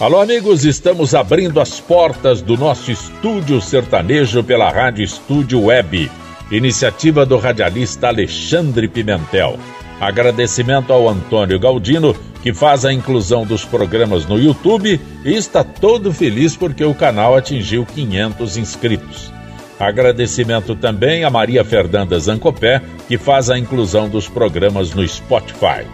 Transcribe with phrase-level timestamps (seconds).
[0.00, 6.10] Alô, amigos, estamos abrindo as portas do nosso estúdio sertanejo pela Rádio Estúdio Web,
[6.50, 9.58] iniciativa do radialista Alexandre Pimentel.
[10.00, 16.14] Agradecimento ao Antônio Galdino, que faz a inclusão dos programas no YouTube e está todo
[16.14, 19.30] feliz porque o canal atingiu 500 inscritos.
[19.78, 25.84] Agradecimento também a Maria Fernanda Zancopé, que faz a inclusão dos programas no Spotify.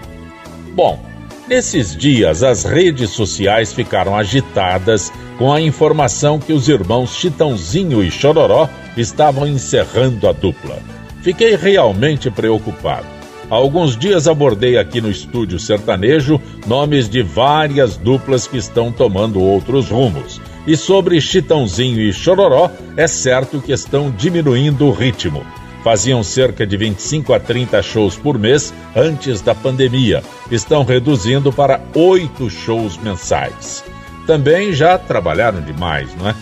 [0.76, 1.15] Bom,
[1.48, 8.10] Nesses dias, as redes sociais ficaram agitadas com a informação que os irmãos Chitãozinho e
[8.10, 10.80] Chororó estavam encerrando a dupla.
[11.22, 13.06] Fiquei realmente preocupado.
[13.48, 19.40] Há alguns dias abordei aqui no estúdio sertanejo nomes de várias duplas que estão tomando
[19.40, 20.40] outros rumos.
[20.66, 25.46] E sobre Chitãozinho e Chororó, é certo que estão diminuindo o ritmo
[25.86, 30.20] faziam cerca de 25 a 30 shows por mês antes da pandemia.
[30.50, 33.84] Estão reduzindo para oito shows mensais.
[34.26, 36.34] Também já trabalharam demais, não é?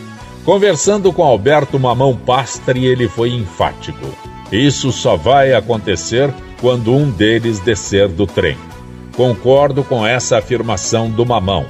[0.46, 4.06] Conversando com Alberto Mamão Pastre, ele foi enfático.
[4.50, 8.56] Isso só vai acontecer quando um deles descer do trem.
[9.14, 11.66] Concordo com essa afirmação do Mamão.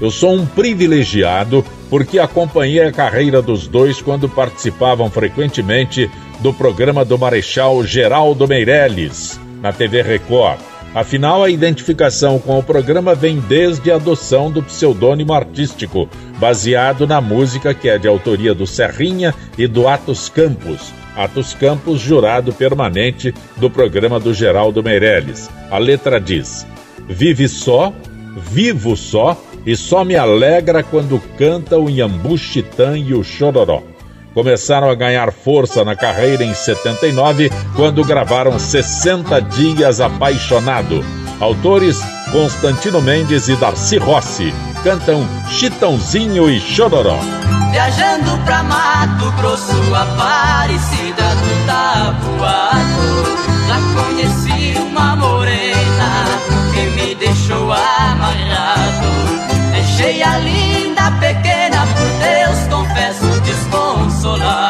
[0.00, 6.10] Eu sou um privilegiado porque acompanhei a carreira dos dois quando participavam frequentemente
[6.40, 10.60] do programa do Marechal Geraldo Meirelles, na TV Record.
[10.94, 17.20] Afinal, a identificação com o programa vem desde a adoção do pseudônimo artístico, baseado na
[17.20, 20.92] música que é de autoria do Serrinha e do Atos Campos.
[21.14, 25.50] Atos Campos, jurado permanente do programa do Geraldo Meirelles.
[25.70, 26.66] A letra diz:
[27.08, 27.92] Vive só,
[28.36, 33.82] vivo só, e só me alegra quando canta o Inhambu Chitã e o Chororó
[34.38, 41.04] começaram a ganhar força na carreira em 79, quando gravaram 60 Dias Apaixonado.
[41.40, 41.98] Autores
[42.30, 44.54] Constantino Mendes e Darcy Rossi
[44.84, 47.18] cantam Chitãozinho e Chororó.
[47.72, 52.78] Viajando pra Mato Grosso, Aparecida do Tabuado,
[53.66, 56.26] lá conheci uma morena
[56.72, 59.08] que me deixou amarrado.
[59.72, 63.37] Deixei a linda pequena, por Deus confesso
[64.20, 64.67] 走了。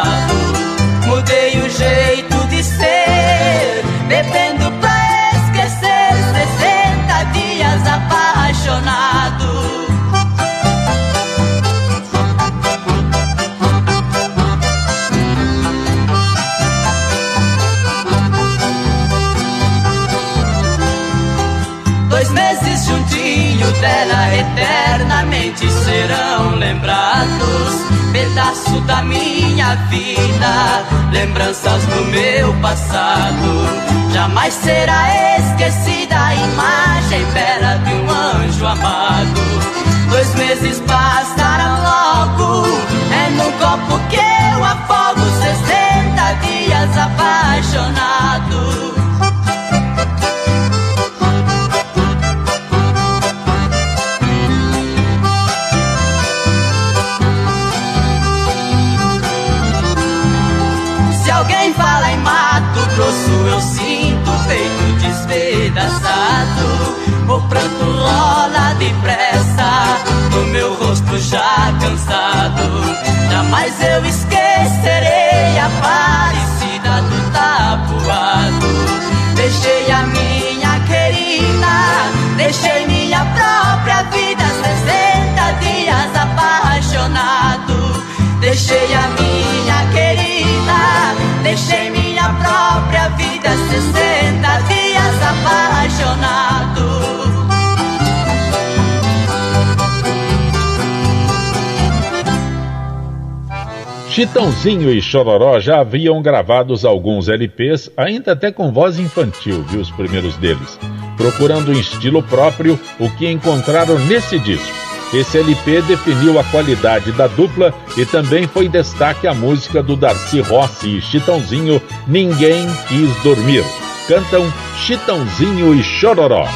[104.58, 109.90] Chitãozinho e Chororó já haviam gravados alguns LPs, ainda até com voz infantil, viu os
[109.90, 110.78] primeiros deles.
[111.16, 114.72] procurando um estilo próprio, o que encontraram nesse disco.
[115.12, 120.40] Esse LP definiu a qualidade da dupla e também foi destaque a música do Darcy
[120.40, 123.64] Rossi e Chitãozinho, Ninguém Quis Dormir.
[124.06, 126.46] Cantam Chitãozinho e Chororó.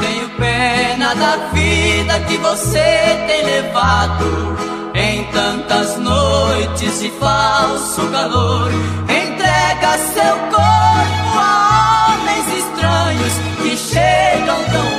[0.00, 2.82] Tenho pena da vida que você
[3.26, 8.70] tem levado em tantas noites de falso calor.
[9.02, 13.32] Entrega seu corpo a homens estranhos
[13.62, 14.94] que chegam tão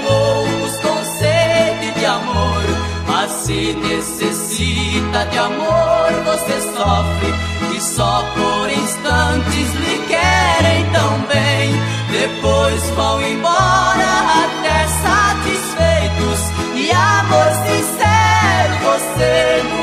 [3.45, 11.71] se necessita de amor, você sofre e só por instantes lhe querem tão bem.
[12.11, 14.07] Depois vão embora
[14.45, 16.39] até satisfeitos
[16.75, 19.74] e amor sincero você nunca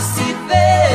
[0.00, 0.87] se vê,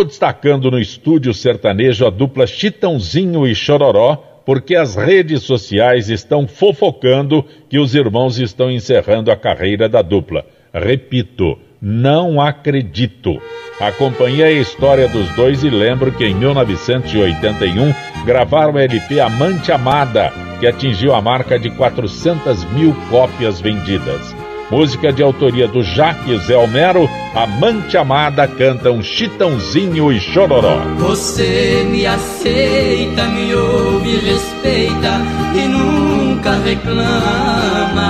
[0.00, 4.16] Estou destacando no estúdio sertanejo a dupla Chitãozinho e Chororó,
[4.46, 10.46] porque as redes sociais estão fofocando que os irmãos estão encerrando a carreira da dupla.
[10.72, 13.38] Repito, não acredito.
[13.78, 17.92] Acompanhei a história dos dois e lembro que em 1981
[18.24, 24.34] gravaram o LP Amante Amada, que atingiu a marca de 400 mil cópias vendidas.
[24.70, 30.78] Música de autoria do Jaques Elmero, Amante Amada cantam Chitãozinho e Chororó.
[30.96, 35.20] Você me aceita, me ouve, respeita
[35.56, 38.00] e nunca reclama.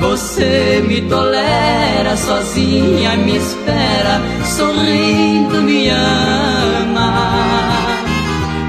[0.00, 7.34] Você me tolera sozinha, me espera, sorrindo me ama.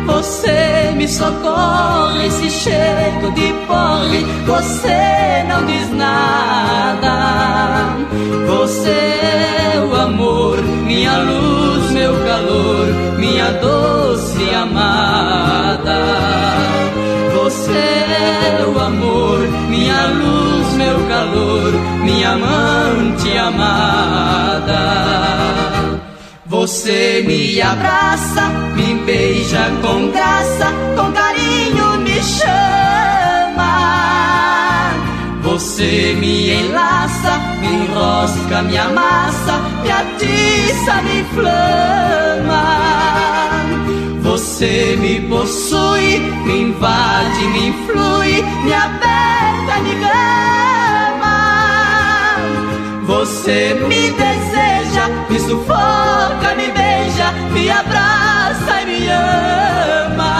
[0.07, 7.15] Você me socorre se chego de porre, você não diz nada.
[8.47, 12.87] Você é o amor, minha luz, meu calor,
[13.17, 15.99] minha doce amada.
[17.33, 21.73] Você é o amor, minha luz, meu calor,
[22.03, 25.05] minha amante amada.
[26.45, 28.49] Você me abraça,
[29.05, 33.73] beija com graça, com carinho me chama.
[35.43, 42.65] Você me enlaça, me enrosca, me amassa, me atiça, me inflama.
[44.21, 51.37] Você me possui, me invade, me influi, me aperta, me gama.
[53.03, 58.74] Você me deseja, me sufoca, me beija, me abraça
[59.09, 60.35] ama.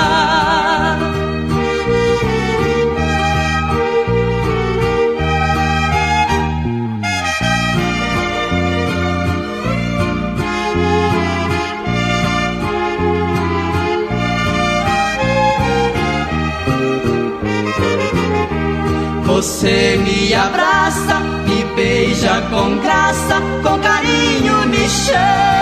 [19.26, 25.55] Você me abraça, me beija com graça, com carinho me chama.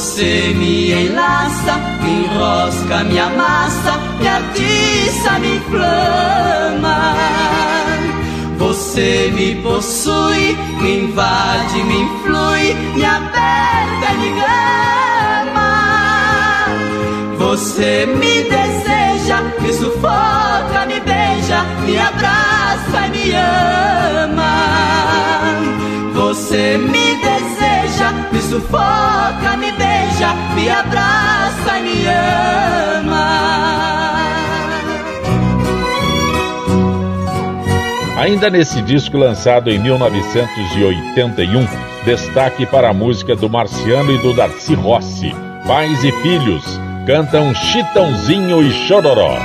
[0.00, 7.14] Você me enlaça, me enrosca, me amassa, me atiça, me inflama.
[8.56, 14.30] Você me possui, me invade, me influi, me aperta, me
[15.50, 15.60] gama.
[17.36, 22.50] Você me deseja, me sufoca, me beija, me abraça
[23.12, 24.54] me ama.
[26.14, 27.49] Você me deseja,
[28.32, 33.40] me sufoca, me beija, me abraça e me ama.
[38.18, 41.66] Ainda nesse disco lançado em 1981,
[42.04, 45.34] destaque para a música do Marciano e do Darcy Rossi,
[45.66, 46.64] Pais e Filhos,
[47.06, 49.38] cantam Chitãozinho e Chororó.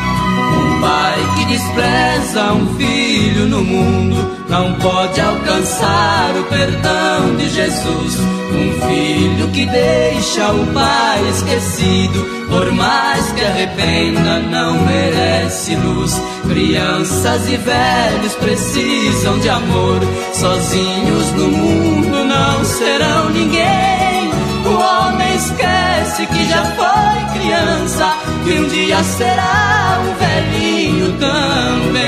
[0.82, 8.20] Pai que despreza um filho no mundo não pode alcançar o perdão de Jesus.
[8.20, 16.22] Um filho que deixa o pai esquecido, por mais que arrependa, não merece luz.
[16.48, 20.00] Crianças e velhos precisam de amor,
[20.34, 24.30] sozinhos no mundo não serão ninguém.
[24.66, 32.06] O homem esquece que já foi criança, que um dia será um velhinho também.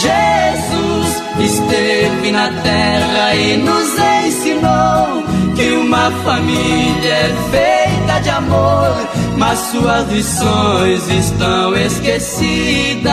[0.00, 5.24] Jesus esteve na terra e nos ensinou
[5.56, 8.94] que uma família é feita de amor,
[9.36, 13.12] mas suas lições estão esquecidas.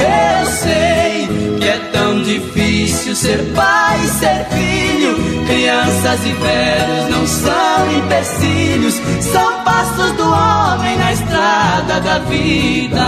[0.00, 1.09] Eu sei
[1.92, 5.14] tão difícil ser pai, ser filho.
[5.46, 8.94] Crianças e velhos não são empecilhos,
[9.32, 13.06] são passos do homem na estrada da vida.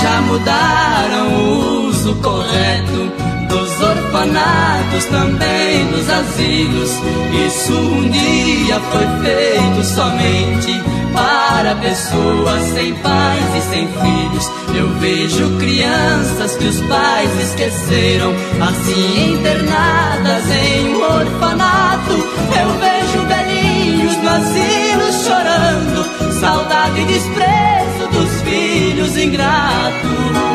[0.00, 1.43] já mudaram
[2.22, 3.12] correto
[3.48, 6.90] dos orfanatos, também dos asilos.
[7.46, 10.82] Isso um dia foi feito somente
[11.14, 14.50] para pessoas sem pais e sem filhos.
[14.74, 22.12] Eu vejo crianças que os pais esqueceram, assim internadas em um orfanato.
[22.12, 30.53] Eu vejo velhinhos no asilo chorando, saudade e desprezo dos filhos ingratos.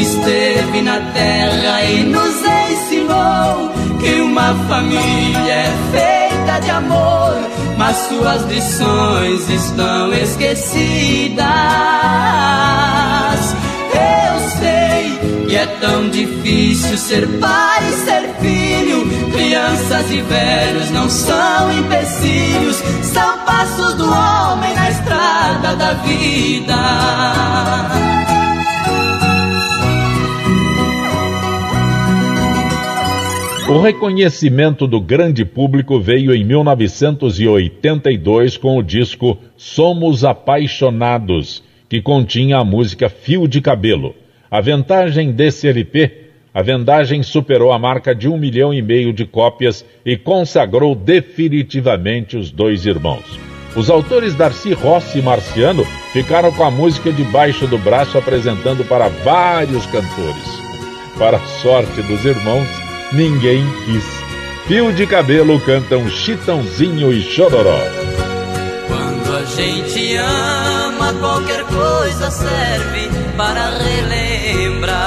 [0.00, 7.36] Esteve na terra e nos ensinou que uma família é feita de amor,
[7.76, 11.44] mas suas lições estão esquecidas.
[13.92, 19.30] Eu sei que é tão difícil ser pai e ser filho.
[19.32, 26.74] Crianças e velhos não são empecilhos, são passos do homem na estrada da vida.
[33.70, 42.58] O reconhecimento do grande público veio em 1982 com o disco Somos Apaixonados, que continha
[42.58, 44.12] a música Fio de Cabelo.
[44.50, 49.24] A vantagem desse LP, a vendagem superou a marca de um milhão e meio de
[49.24, 53.38] cópias e consagrou definitivamente os dois irmãos.
[53.76, 59.06] Os autores Darcy Rossi e Marciano ficaram com a música debaixo do braço apresentando para
[59.06, 60.60] vários cantores.
[61.16, 64.04] Para a sorte dos irmãos, ninguém quis.
[64.66, 67.80] Fio de cabelo cantam Chitãozinho e Chororó.
[68.86, 75.00] Quando a gente ama, qualquer coisa serve para relembrar.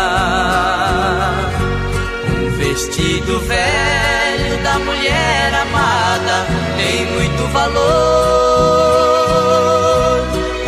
[2.36, 6.46] Um vestido velho da mulher amada
[6.78, 7.84] tem muito valor.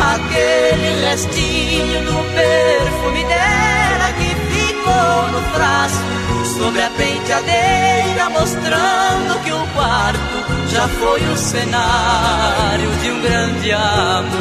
[0.00, 6.16] Aquele restinho do perfume dela que ficou no frasco
[6.58, 6.90] sobre a
[7.26, 14.36] penteadeira, mostrando que o quarto já foi o cenário de um grande amor.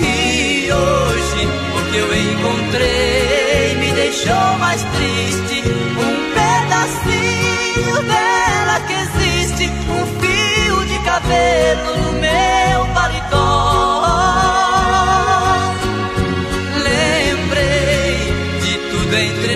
[0.00, 5.62] E hoje o que eu encontrei me deixou mais triste.
[5.68, 12.63] Um pedacinho dela que existe, um fio de cabelo no meu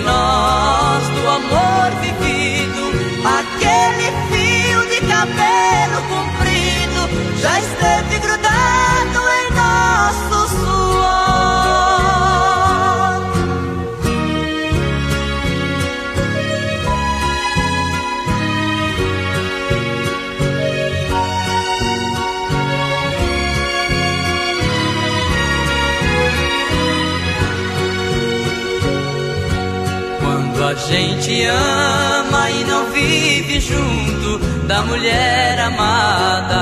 [0.09, 2.83] nós do amor vivido.
[3.39, 7.01] Aquele fio de cabelo comprido
[7.41, 8.98] já esteve grudado.
[30.89, 36.57] Gente ama e não vive junto da mulher amada.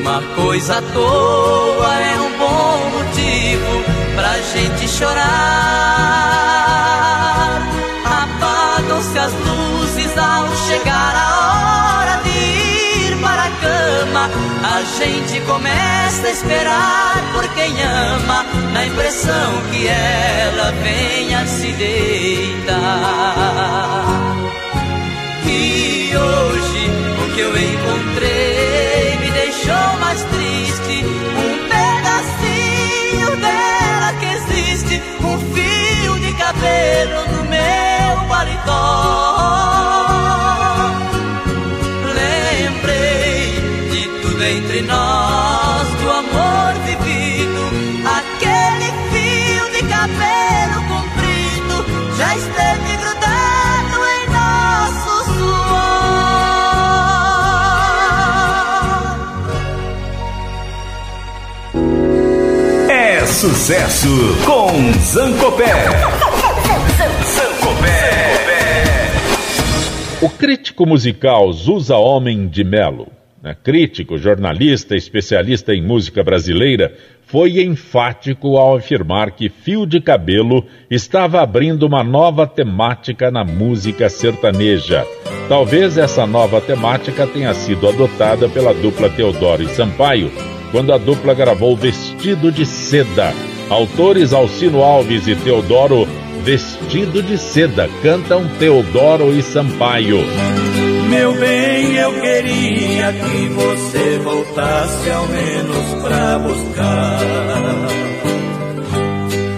[0.00, 3.82] Uma coisa à toa é um bom motivo
[4.14, 5.18] pra gente chorar.
[8.04, 11.17] Apagam-se as luzes ao chegar
[14.78, 22.76] A gente começa a esperar por quem ama, na impressão que ela venha se deitar.
[25.44, 26.90] E hoje
[27.24, 31.04] o que eu encontrei me deixou mais triste.
[31.04, 40.07] Um pedacinho dela que existe, um fio de cabelo no meu paletó.
[44.42, 47.70] Entre nós, do amor vivido,
[48.04, 51.84] aquele fio de cabelo comprido
[52.16, 55.68] já esteve grudado em nosso suor.
[62.90, 64.08] É sucesso
[64.46, 65.74] com Zancopé.
[67.24, 68.08] Zancopé.
[70.20, 73.06] O crítico musical Zusa Homem de Melo,
[73.42, 76.94] né, crítico, jornalista, especialista em música brasileira,
[77.26, 84.08] foi enfático ao afirmar que Fio de Cabelo estava abrindo uma nova temática na música
[84.08, 85.06] sertaneja.
[85.48, 90.30] Talvez essa nova temática tenha sido adotada pela dupla Teodoro e Sampaio,
[90.72, 93.32] quando a dupla gravou Vestido de Seda.
[93.68, 96.06] Autores Alcino Alves e Teodoro,
[96.42, 100.18] Vestido de Seda, cantam Teodoro e Sampaio.
[101.08, 107.20] Meu bem, eu queria que você voltasse ao menos pra buscar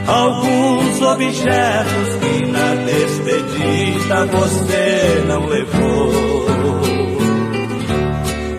[0.07, 6.47] alguns objetos que na despedida você não levou.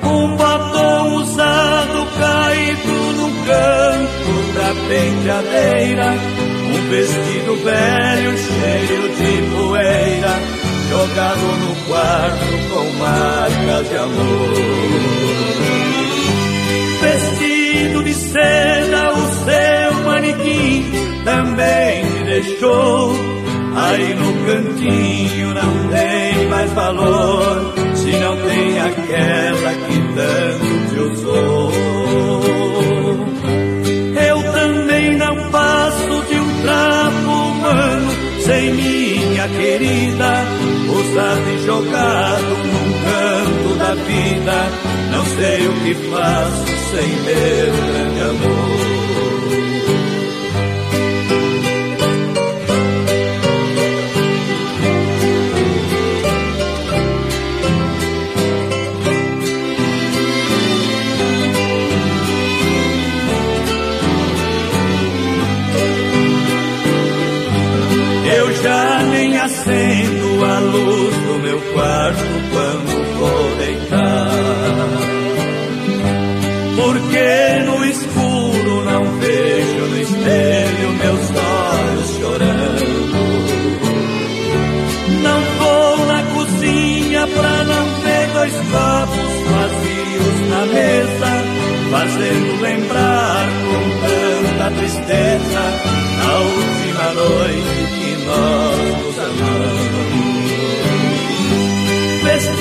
[0.03, 6.13] Um batom usado caído no canto da penteadeira,
[6.67, 10.60] um vestido velho cheio de poeira
[10.91, 14.49] jogado no quarto com marcas de amor.
[17.01, 20.91] Vestido de seda, o seu manequim
[21.23, 23.15] também me deixou.
[23.73, 31.71] Aí no cantinho não tem mais valor, se não tem aquela que tanto te usou.
[34.29, 38.11] Eu também não passo de um trapo humano
[38.45, 40.60] sem minha querida,
[40.91, 44.91] usado e jogado num canto da vida.
[45.11, 48.90] Não sei o que faço sem meu grande amor.
[72.51, 74.31] Quando vou deitar.
[76.75, 83.01] Porque no escuro não vejo no espelho meus olhos chorando.
[85.23, 91.31] Não vou na cozinha pra não ver dois copos vazios na mesa,
[91.91, 95.61] fazendo lembrar com tanta tristeza
[96.27, 100.30] a última noite que nós nos amamos.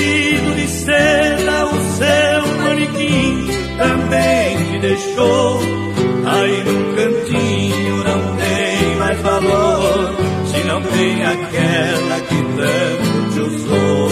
[0.01, 5.61] Vestido de seda, o seu manequim também me deixou.
[6.25, 10.15] Aí num cantinho não tem mais valor,
[10.47, 14.09] se não tem aquela que tanto te usou.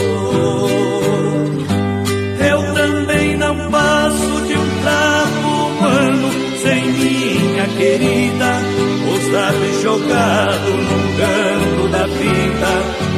[2.51, 6.31] Eu também não passo de um trapo humano
[6.63, 8.61] sem minha querida,
[9.15, 12.73] usado e jogado num canto da vida.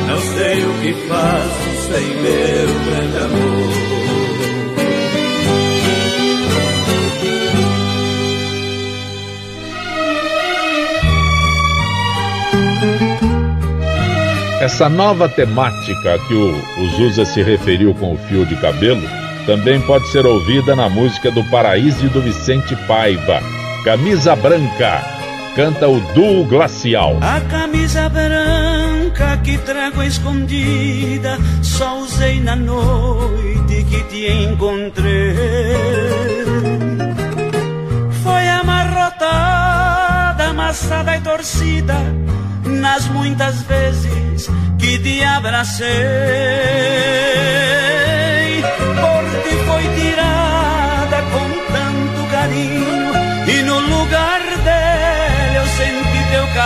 [0.07, 3.71] Não sei o que faço sem meu grande amor.
[14.61, 19.03] Essa nova temática que o, o Zusa se referiu com o fio de cabelo
[19.47, 23.41] também pode ser ouvida na música do Paraíso do Vicente Paiva,
[23.85, 25.03] Camisa Branca.
[25.57, 27.19] Canta o duo glacial.
[27.21, 28.70] A camisa branca
[29.43, 35.35] que trago escondida, só usei na noite que te encontrei.
[38.23, 41.95] Foi amarrotada, amassada e torcida,
[42.65, 45.89] nas muitas vezes que te abracei.
[49.01, 53.00] Por ti foi tirada com tanto carinho,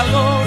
[0.04, 0.44] calor.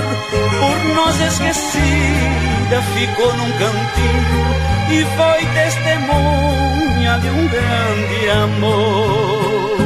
[0.60, 4.46] Por nós esquecida, ficou num cantinho
[4.90, 9.78] e foi testemunha de um grande amor.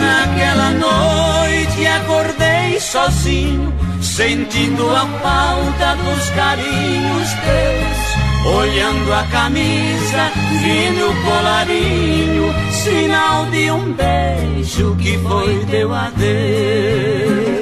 [0.00, 11.22] Naquela noite acordei sozinho sentindo a falta dos carinhos teus, olhando a camisa, vindo o
[11.24, 17.61] colarinho, sinal de um beijo que foi teu adeus.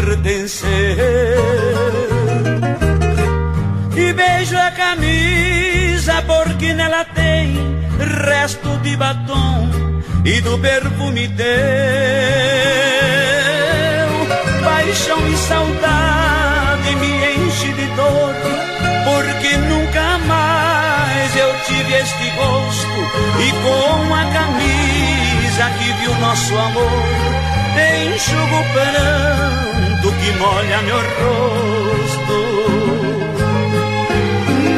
[0.00, 0.68] Pertenceu.
[3.96, 7.56] E beijo a camisa porque nela tem
[8.24, 9.68] resto de batom
[10.24, 11.46] e do perfume teu.
[14.64, 18.34] Paixão e saudade me enche de dor
[19.04, 22.98] porque nunca mais eu tive este gosto
[23.40, 27.38] e com a camisa que viu nosso amor
[27.78, 32.38] enxugo o pranto que molha meu rosto.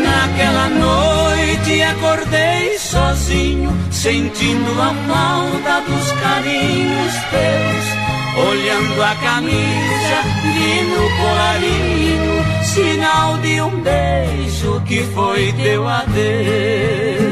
[0.05, 8.01] Naquela noite acordei sozinho, sentindo a falta dos carinhos teus.
[8.49, 17.30] Olhando a camisa e no colarinho, sinal de um beijo que foi teu adeus.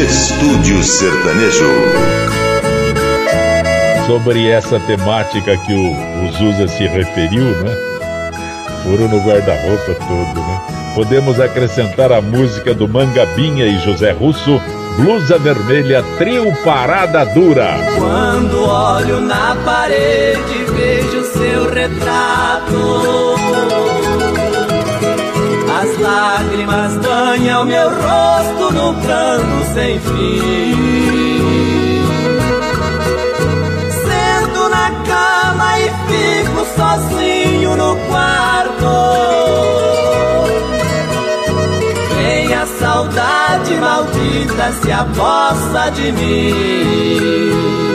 [0.00, 1.68] Estúdio Sertanejo.
[4.06, 7.76] Sobre essa temática que o, o Zuza se referiu, né?
[8.82, 10.60] Furo no guarda-roupa todo, né?
[10.94, 14.58] Podemos acrescentar a música do Mangabinha e José Russo,
[14.96, 17.74] Blusa Vermelha, Trio Parada Dura.
[17.98, 23.30] Quando olho na parede, vejo seu retrato
[26.00, 30.74] lágrimas banham meu rosto no pranto sem fim.
[33.90, 38.90] Sento na cama e fico sozinho no quarto.
[42.16, 47.89] Vem a saudade maldita se aposta de mim.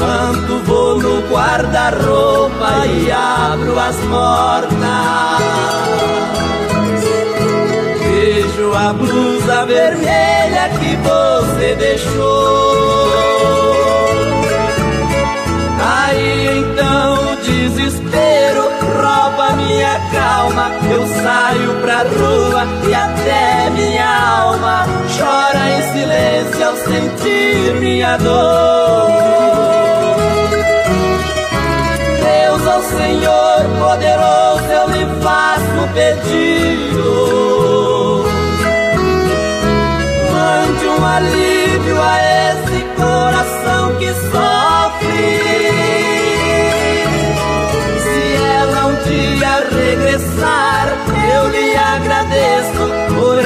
[0.00, 4.80] Levanto, vou no guarda-roupa e abro as portas.
[7.98, 13.10] Vejo a blusa vermelha que você deixou.
[15.82, 20.70] Aí então o desespero rouba minha calma.
[20.90, 29.39] Eu saio pra rua e até minha alma chora em silêncio ao sentir minha dor.
[32.96, 37.08] Senhor poderoso eu lhe faço pedido.
[40.32, 42.18] Mande um alívio a
[42.50, 45.32] esse coração que sofre.
[47.98, 48.22] Se
[48.58, 50.86] ela um dia regressar,
[51.32, 53.40] eu lhe agradeço por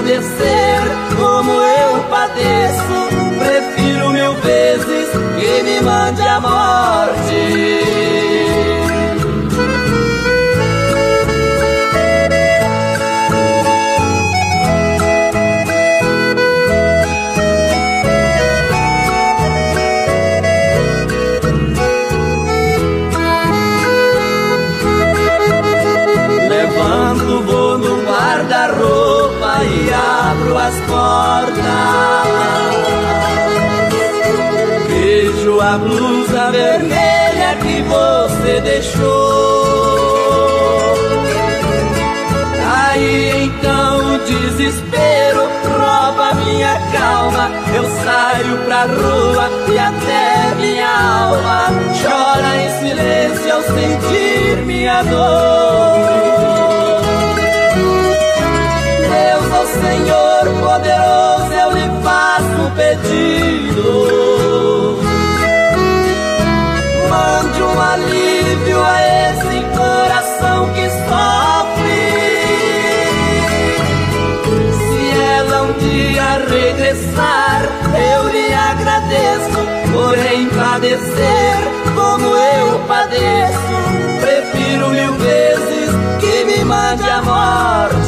[0.00, 0.80] padecer
[1.16, 2.98] como eu padeço.
[3.38, 8.29] Prefiro mil vezes que me mande a morte.
[30.90, 31.76] porta.
[34.88, 39.70] Vejo a blusa vermelha que você deixou.
[42.74, 47.50] Aí então o desespero prova minha calma.
[47.74, 51.68] Eu saio pra rua e até minha alma
[52.02, 56.10] chora em silêncio ao sentir minha dor.
[59.10, 63.88] Deus, o oh Senhor poderoso, eu lhe faço pedido.
[67.08, 72.00] Mande um alívio a esse coração que sofre.
[74.78, 75.02] Se
[75.36, 77.62] ela um dia regressar,
[77.94, 79.60] eu lhe agradeço
[79.92, 81.56] porém padecer
[81.94, 83.76] como eu padeço.
[84.20, 87.99] Prefiro mil vezes que me mande a morte.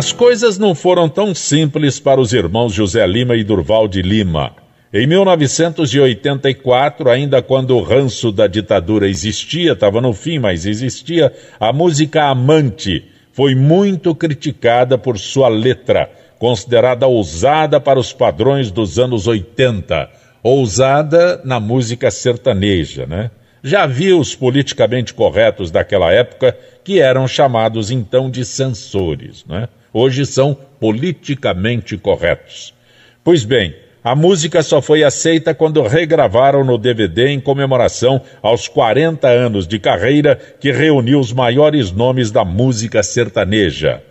[0.00, 4.56] As coisas não foram tão simples para os irmãos José Lima e Durval de Lima.
[4.94, 11.70] Em 1984, ainda quando o ranço da ditadura existia, estava no fim, mas existia, a
[11.70, 19.26] música Amante foi muito criticada por sua letra, considerada ousada para os padrões dos anos
[19.26, 20.08] 80,
[20.42, 23.30] ousada na música sertaneja, né?
[23.62, 29.68] Já havia os politicamente corretos daquela época, que eram chamados então de censores, né?
[29.92, 32.74] Hoje são politicamente corretos.
[33.22, 39.28] Pois bem, a música só foi aceita quando regravaram no DVD em comemoração aos 40
[39.28, 44.02] anos de carreira que reuniu os maiores nomes da música sertaneja.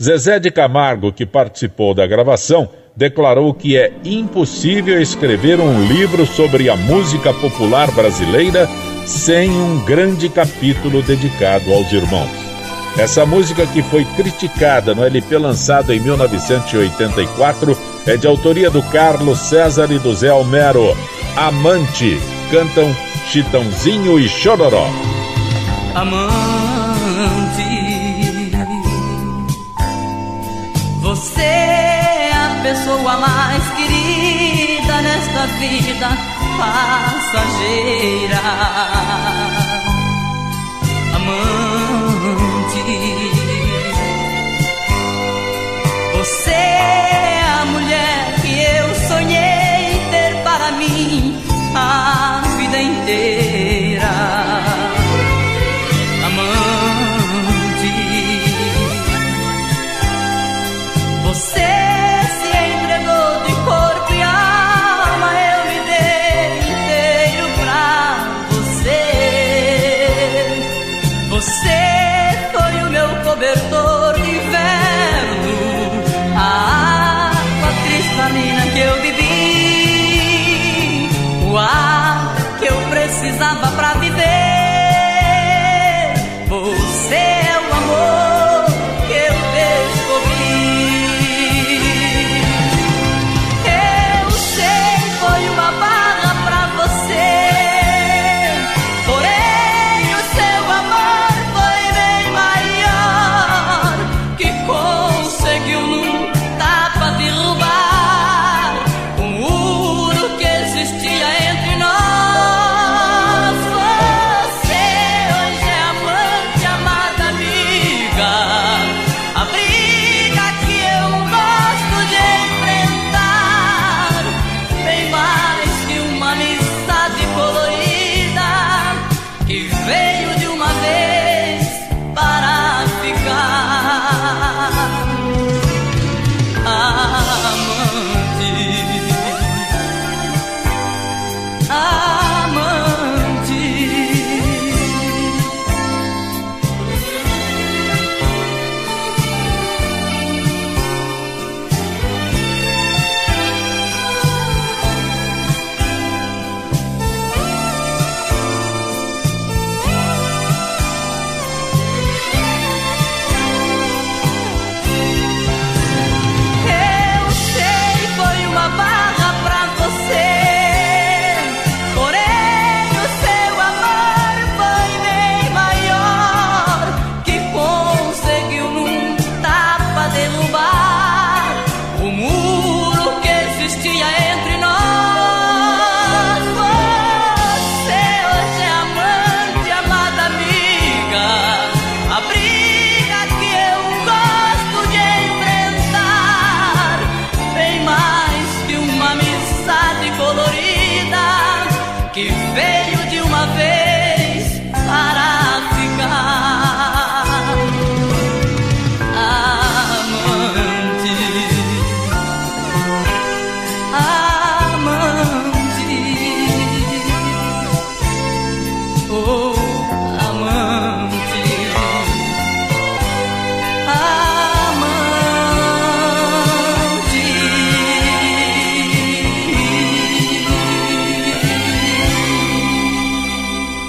[0.00, 6.70] Zezé de Camargo, que participou da gravação, declarou que é impossível escrever um livro sobre
[6.70, 8.68] a música popular brasileira
[9.04, 12.47] sem um grande capítulo dedicado aos irmãos.
[12.96, 19.38] Essa música que foi criticada no LP lançado em 1984 é de autoria do Carlos
[19.38, 20.96] César e do Zé Almero.
[21.36, 22.18] Amante,
[22.50, 22.94] cantam
[23.28, 24.88] Chitãozinho e Chororó.
[25.94, 26.22] Amante,
[31.00, 36.08] você é a pessoa mais querida nesta vida
[36.58, 38.40] passageira.
[41.14, 41.67] Amante
[46.14, 51.36] você é a mulher que eu sonhei ter para mim
[51.74, 53.87] a vida inteira.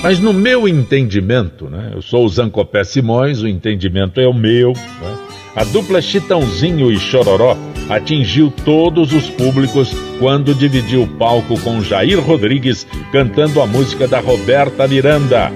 [0.09, 1.91] Mas no meu entendimento, né?
[1.93, 5.17] Eu sou o Zancopé Simões, o entendimento é o meu, né?
[5.55, 7.55] A dupla Chitãozinho e Chororó
[7.87, 14.19] atingiu todos os públicos quando dividiu o palco com Jair Rodrigues cantando a música da
[14.19, 15.51] Roberta Miranda.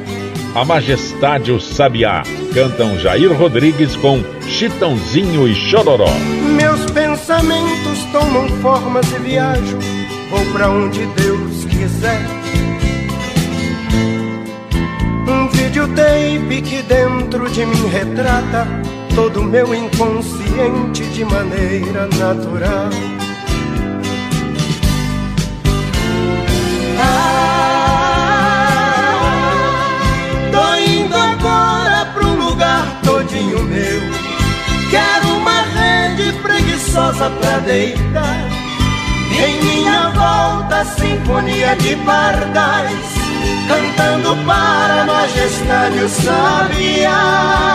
[0.53, 2.21] A Majestade o Sabiá
[2.53, 6.13] cantam Jair Rodrigues com Chitãozinho e Chororó.
[6.55, 9.79] Meus pensamentos tomam formas e viajo,
[10.29, 12.42] vou para onde Deus quiser.
[15.83, 18.65] Um videotape que dentro de mim retrata
[19.13, 22.89] todo o meu inconsciente de maneira natural.
[26.97, 27.59] Ah,
[30.53, 33.99] tô indo agora pro lugar todinho meu.
[34.89, 38.49] Quero uma rede preguiçosa pra deitar.
[39.33, 43.22] Em minha volta, sinfonia de pardais
[43.67, 47.73] cantando para a majestade o sabiá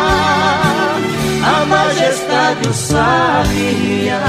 [1.48, 4.20] a majestade o sabia.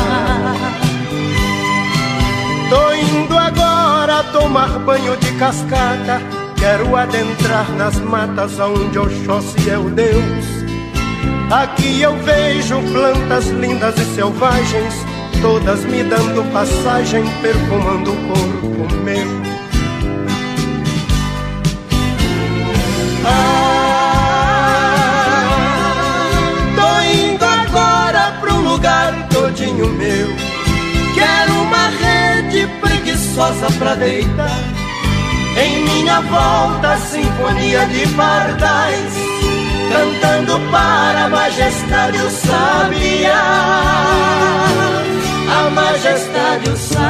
[2.69, 6.21] Tô indo agora tomar banho de cascata.
[6.58, 10.45] Quero adentrar nas matas onde Oxóssi é o Deus.
[11.52, 14.93] Aqui eu vejo plantas lindas e selvagens,
[15.41, 19.49] todas me dando passagem, perfumando o corpo meu.
[23.30, 23.60] Ah,
[29.50, 30.28] todinho meu.
[31.13, 34.60] Quero uma rede preguiçosa pra deitar.
[35.58, 39.13] Em minha volta, sinfonia de pardais,
[39.92, 43.44] cantando para a majestade o sabiá.
[45.50, 47.10] A majestade o sabiá.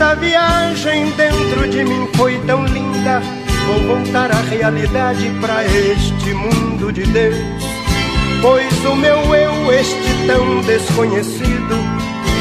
[0.00, 3.20] Esta viagem dentro de mim foi tão linda.
[3.66, 7.36] Vou voltar à realidade para este mundo de Deus.
[8.40, 11.76] Pois o meu eu, este tão desconhecido,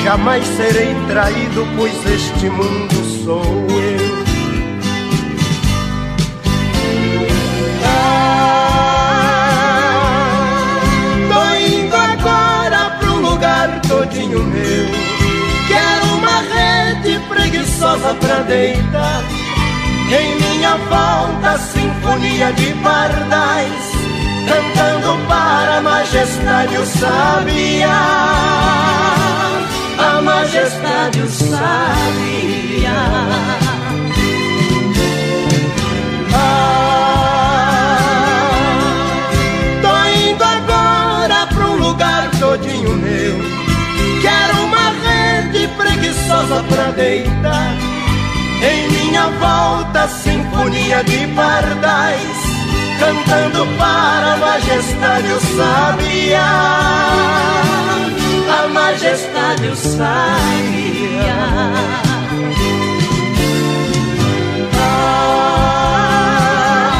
[0.05, 2.95] jamais serei traído, pois este mundo
[3.25, 3.99] sou eu.
[7.83, 8.29] Ah,
[11.27, 11.43] tô
[11.75, 15.09] indo agora pro lugar todinho meu
[16.41, 16.68] rede
[17.27, 19.23] preguiçosa pra deitar.
[20.11, 23.91] Em minha volta, sinfonia de pardais,
[24.47, 27.99] cantando para a majestade o sabiá.
[29.97, 31.59] A majestade o sabiá.
[36.33, 37.99] Ah,
[39.81, 39.93] tô
[40.29, 43.18] indo agora pra um lugar todinho meu
[45.77, 47.73] preguiçosa pra deitar.
[48.61, 52.37] Em minha volta, sinfonia de pardais,
[52.99, 57.09] cantando para a majestade o sabiá.
[58.63, 60.09] A majestade o sabiá.
[65.61, 66.91] Ah,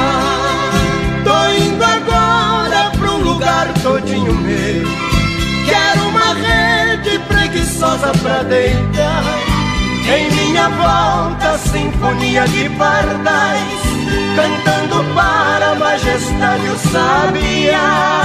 [1.24, 5.09] tô indo agora pra um lugar todinho meu
[7.80, 9.24] preguiçosa pra deitar.
[10.08, 13.64] Em minha volta, sinfonia de pardais,
[14.36, 18.20] cantando para a majestade o sabiá.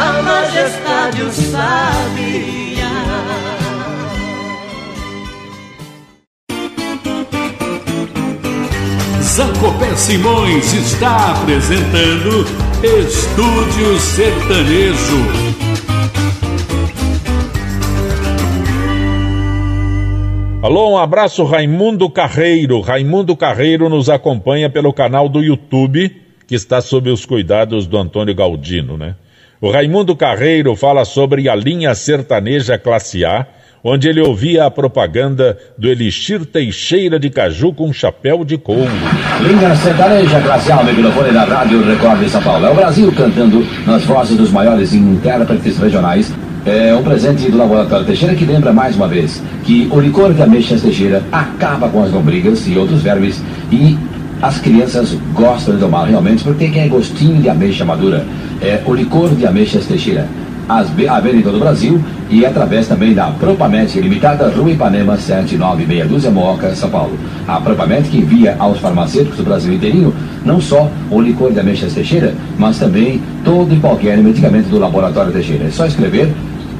[0.00, 2.68] A majestade o sabiá.
[9.22, 12.44] Zancopé Simões está apresentando
[12.82, 15.47] Estúdio Sertanejo.
[20.60, 22.80] Alô, um abraço Raimundo Carreiro.
[22.80, 26.10] Raimundo Carreiro nos acompanha pelo canal do YouTube,
[26.48, 29.14] que está sob os cuidados do Antônio Galdino, né?
[29.60, 33.46] O Raimundo Carreiro fala sobre a linha sertaneja classe A,
[33.84, 38.90] onde ele ouvia a propaganda do Elixir Teixeira de Caju com chapéu de couro.
[39.40, 42.66] Linha sertaneja classe A, microfone da Rádio Record de São Paulo.
[42.66, 46.34] É o Brasil cantando nas vozes dos maiores intérpretes regionais
[46.68, 50.42] é um presente do Laboratório Teixeira que lembra mais uma vez que o licor de
[50.42, 53.42] ameixas Teixeira acaba com as lombrigas e outros vermes
[53.72, 53.96] e
[54.42, 58.24] as crianças gostam de tomar realmente porque tem gostinho de ameixa madura.
[58.60, 60.28] É o licor de ameixas Teixeira.
[60.68, 61.98] as Avenida do Brasil
[62.28, 67.16] e através também da Propamet Limitada, Rua Ipanema 7962 Moca, São Paulo.
[67.46, 70.14] A Propamet que envia aos farmacêuticos do Brasil inteirinho
[70.44, 75.32] não só o licor de ameixas Teixeira, mas também todo e qualquer medicamento do Laboratório
[75.32, 75.64] Teixeira.
[75.64, 76.30] É só escrever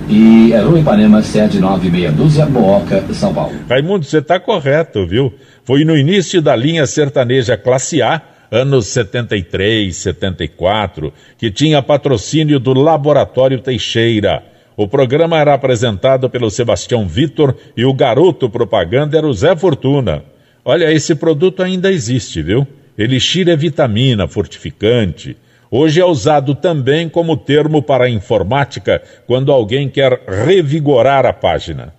[0.08, 3.54] e é Rua Ipanema 7962 Moca, São Paulo.
[3.68, 5.32] Raimundo, você está correto, viu?
[5.64, 12.72] Foi no início da linha sertaneja classe A anos 73, 74, que tinha patrocínio do
[12.72, 14.42] Laboratório Teixeira.
[14.76, 20.22] O programa era apresentado pelo Sebastião Vitor e o garoto propaganda era o Zé Fortuna.
[20.64, 22.66] Olha, esse produto ainda existe, viu?
[22.96, 25.36] Elixir é vitamina, fortificante.
[25.70, 31.92] Hoje é usado também como termo para a informática quando alguém quer revigorar a página.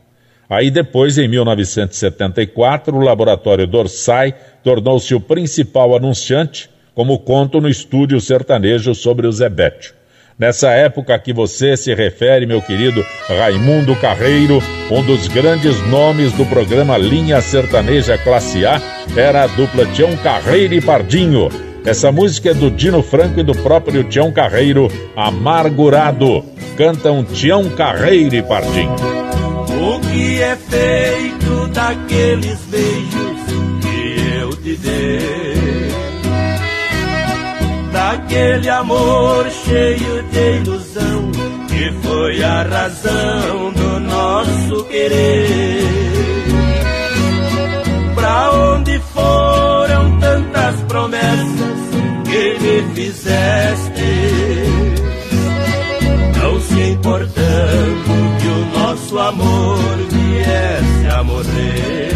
[0.50, 8.20] Aí depois, em 1974, o laboratório Dorsai tornou-se o principal anunciante, como conto no estúdio
[8.20, 9.94] sertanejo sobre o Zebete.
[10.40, 14.60] Nessa época a que você se refere, meu querido Raimundo Carreiro,
[14.90, 18.82] um dos grandes nomes do programa Linha Sertaneja Classe A
[19.16, 21.69] era a dupla Tião Carreiro e Pardinho.
[21.86, 26.44] Essa música é do Dino Franco e do próprio Tião Carreiro, Amargurado.
[26.78, 28.96] Cantam Tião Carreiro e Pardinho.
[28.96, 33.40] O que é feito daqueles beijos
[33.82, 35.40] que eu te dei?
[37.92, 41.32] daquele amor cheio de ilusão
[41.68, 45.84] que foi a razão do nosso querer.
[48.16, 49.59] Pra onde tantas
[50.90, 51.80] promessas
[52.26, 54.12] que me fizeste?
[56.42, 58.12] Não se importando
[58.42, 59.78] que o nosso amor
[60.10, 62.10] viesse a morrer.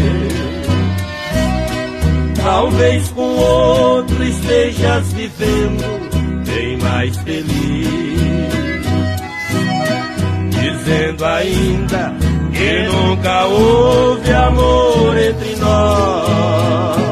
[2.36, 7.88] Talvez com outro estejas vivendo bem mais feliz.
[10.50, 12.14] Dizendo ainda
[12.52, 17.03] que nunca houve amor entre nós.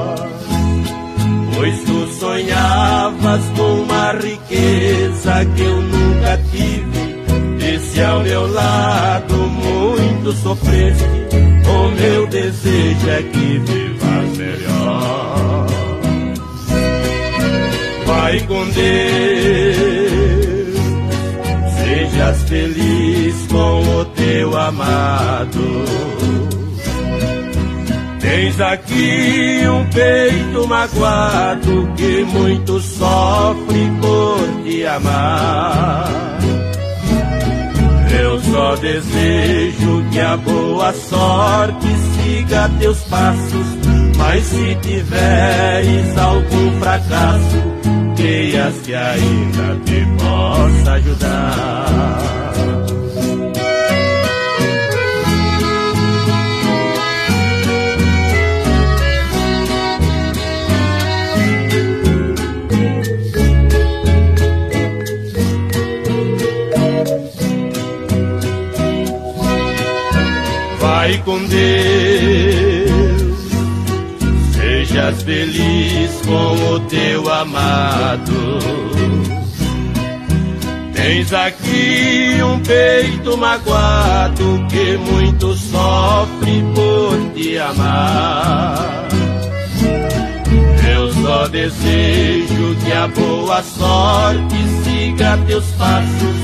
[2.33, 7.13] Sonhavas com uma riqueza que eu nunca tive.
[7.63, 11.05] E se ao meu lado muito sofreste,
[11.69, 15.67] o meu desejo é que vivas melhor
[18.07, 18.77] vai com Deus.
[21.77, 26.22] Sejas feliz com o teu amado.
[28.33, 36.09] Tens aqui um peito magoado que muito sofre por te amar.
[38.19, 43.67] Eu só desejo que a boa sorte siga teus passos,
[44.17, 47.63] mas se tiveres algum fracasso,
[48.17, 52.52] creias que ainda te possa ajudar.
[75.25, 78.59] Feliz com o teu amado.
[80.95, 89.09] Tens aqui um peito magoado que muito sofre por te amar.
[90.89, 96.37] Eu só desejo que a boa sorte siga teus passos,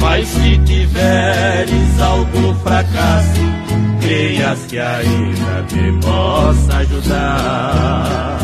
[0.00, 3.53] mas se tiveres algum fracasso,
[4.04, 8.38] creias que ainda te possa ajudar.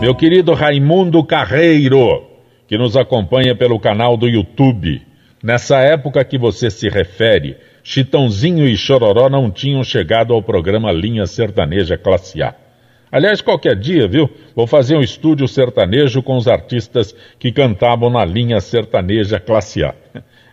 [0.00, 2.24] Meu querido Raimundo Carreiro,
[2.68, 5.02] que nos acompanha pelo canal do YouTube.
[5.42, 11.26] Nessa época que você se refere, Chitãozinho e Chororó não tinham chegado ao programa Linha
[11.26, 12.54] Sertaneja Classe A.
[13.10, 14.28] Aliás, qualquer dia, viu?
[14.54, 19.94] Vou fazer um estúdio sertanejo com os artistas que cantavam na linha sertaneja classe A.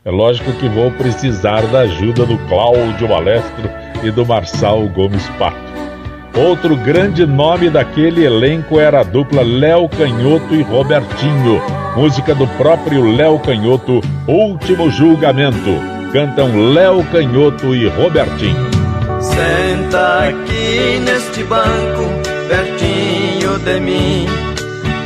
[0.06, 3.70] É lógico que vou precisar da ajuda do Cláudio Balestro
[4.04, 5.74] e do Marçal Gomes Pato.
[6.36, 11.62] Outro grande nome daquele elenco era a dupla Léo Canhoto e Robertinho,
[11.96, 15.80] música do próprio Léo Canhoto, Último Julgamento.
[16.12, 18.70] Cantam Léo Canhoto e Robertinho.
[19.22, 22.23] Senta aqui neste banco
[23.64, 24.26] de mim,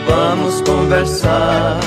[0.08, 1.80] vamos conversar.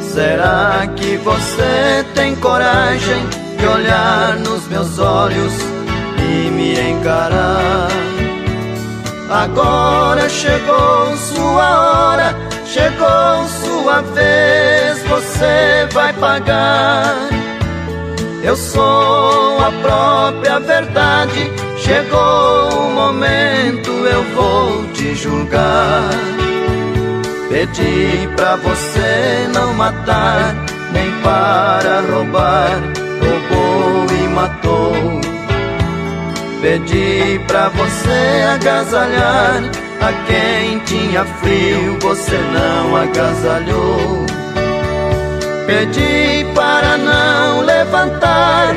[0.00, 3.26] Será que você tem coragem
[3.58, 5.52] de olhar nos meus olhos
[6.18, 7.88] e me encarar?
[9.30, 12.34] Agora chegou sua hora,
[12.64, 17.14] chegou sua vez, você vai pagar.
[18.42, 21.50] Eu sou a própria verdade,
[21.86, 26.10] chegou o momento, eu vou te julgar.
[27.48, 30.54] Pedi pra você não matar,
[30.92, 32.82] nem para roubar,
[33.22, 35.20] roubou e matou.
[36.60, 39.62] Pedi pra você agasalhar
[40.00, 44.26] a quem tinha frio, você não agasalhou.
[45.66, 48.74] Pedi para não levantar,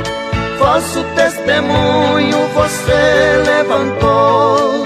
[0.70, 4.84] vosso testemunho você levantou.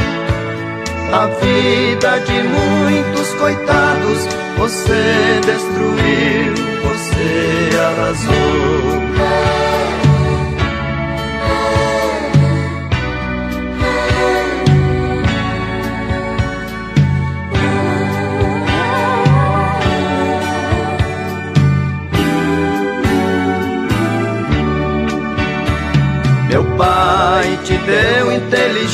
[1.11, 4.27] A vida de muitos coitados
[4.57, 6.53] você destruiu,
[6.83, 8.82] você arrasou.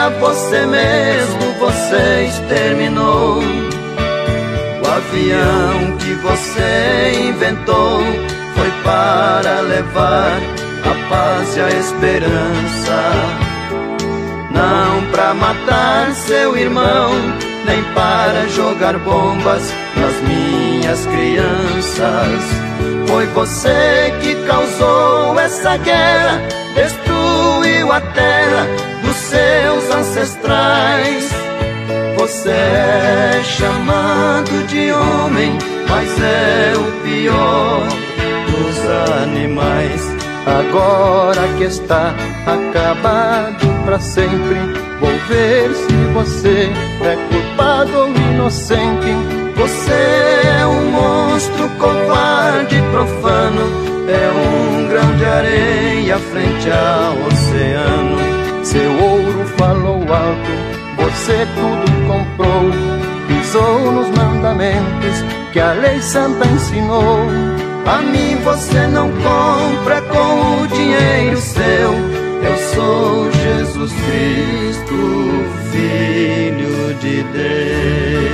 [0.00, 3.38] a você mesmo você exterminou.
[4.82, 8.00] O avião que você inventou
[8.56, 10.40] foi para levar
[10.84, 12.98] a paz e a esperança.
[14.50, 17.10] Não para matar seu irmão,
[17.66, 22.42] nem para jogar bombas nas minhas crianças.
[23.06, 26.40] Foi você que causou essa guerra,
[26.74, 28.90] destruiu a terra
[29.30, 31.30] seus ancestrais.
[32.18, 35.56] Você é chamado de homem,
[35.88, 37.88] mas é o pior
[38.50, 40.20] dos animais.
[40.46, 42.14] Agora que está
[42.46, 44.58] acabado para sempre,
[45.00, 46.68] vou ver se você
[47.02, 49.14] é culpado ou inocente.
[49.56, 49.92] Você
[50.60, 53.62] é um monstro covarde e profano,
[54.08, 58.40] é um grão de areia frente ao oceano.
[58.64, 59.19] Seu
[59.60, 60.50] falou alto,
[60.96, 62.70] você tudo comprou,
[63.28, 67.26] pisou nos mandamentos que a lei santa ensinou.
[67.86, 71.92] A mim você não compra com o dinheiro seu.
[72.42, 74.94] Eu sou Jesus Cristo,
[75.70, 78.30] Filho de Deus.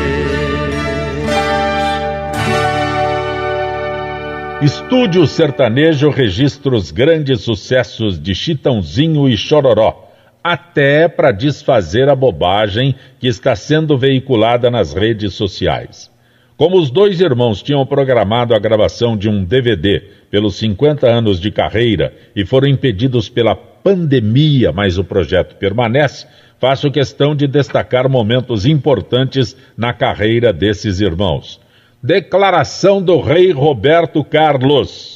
[4.62, 10.05] Estúdio Sertanejo registra os grandes sucessos de Chitãozinho e Chororó,
[10.46, 16.08] até para desfazer a bobagem que está sendo veiculada nas redes sociais.
[16.56, 21.50] Como os dois irmãos tinham programado a gravação de um DVD pelos 50 anos de
[21.50, 26.28] carreira e foram impedidos pela pandemia, mas o projeto permanece,
[26.60, 31.60] faço questão de destacar momentos importantes na carreira desses irmãos.
[32.00, 35.15] Declaração do rei Roberto Carlos.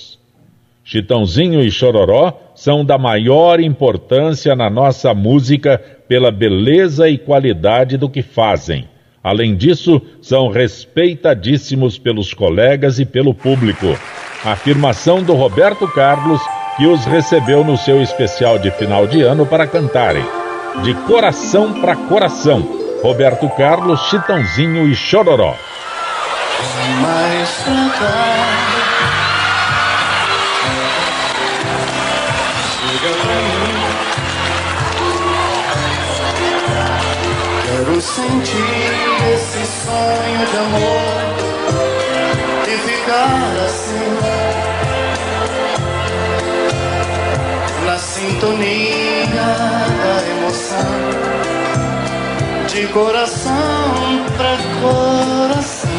[0.91, 8.11] Chitãozinho e Chororó são da maior importância na nossa música pela beleza e qualidade do
[8.11, 8.89] que fazem.
[9.23, 13.97] Além disso, são respeitadíssimos pelos colegas e pelo público.
[14.45, 16.41] afirmação do Roberto Carlos,
[16.77, 20.25] que os recebeu no seu especial de final de ano para cantarem.
[20.83, 22.69] De coração para coração,
[23.01, 25.55] Roberto Carlos, Chitãozinho e Chororó
[27.01, 27.65] mais
[37.65, 38.93] Quero sentir
[39.33, 41.01] esse sonho de amor
[42.69, 44.19] e ficar assim.
[47.87, 49.27] Na sintonia
[50.05, 51.01] da emoção,
[52.69, 55.91] de coração pra coração.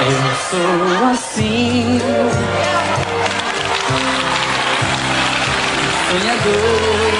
[0.00, 1.98] Eu sou assim,
[6.08, 7.18] sonhador.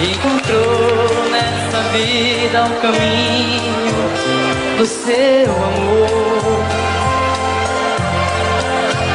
[0.00, 3.98] Encontrou nessa vida um caminho
[4.78, 6.64] do seu amor.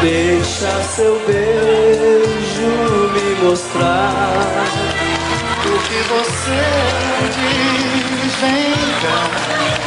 [0.01, 2.69] Deixa seu beijo
[3.13, 4.11] me mostrar
[5.65, 6.63] o que você
[7.33, 8.33] diz.
[8.41, 9.82] Vem cá.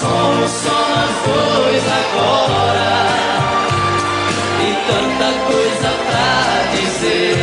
[0.00, 2.90] Somos só nós dois agora.
[4.60, 6.30] E tanta coisa pra
[6.76, 7.36] dizer.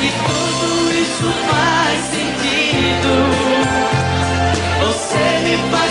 [0.00, 3.12] E tudo isso faz sentido.
[4.80, 5.87] Você me faz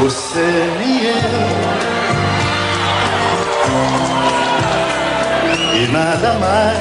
[0.00, 0.40] Você
[0.80, 1.12] e eu.
[5.74, 6.78] E nada mais.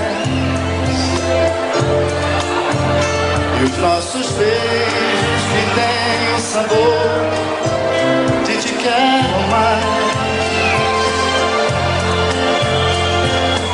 [3.59, 7.09] E os nossos beijos que têm o sabor
[8.45, 9.83] de te quero mais.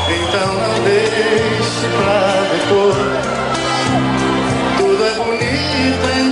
[0.10, 2.18] Então não deixe pra
[2.52, 3.14] depois.
[4.80, 6.25] Tudo é bonito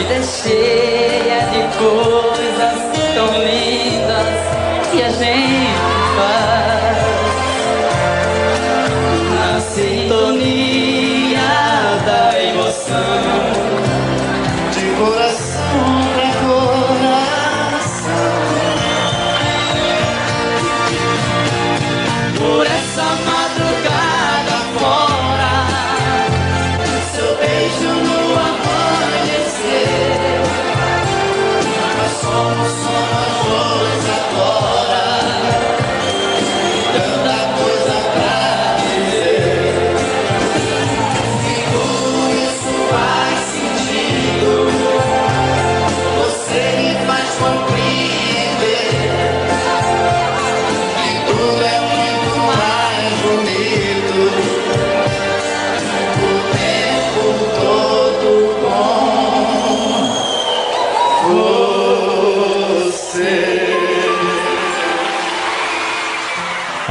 [0.00, 1.09] vida é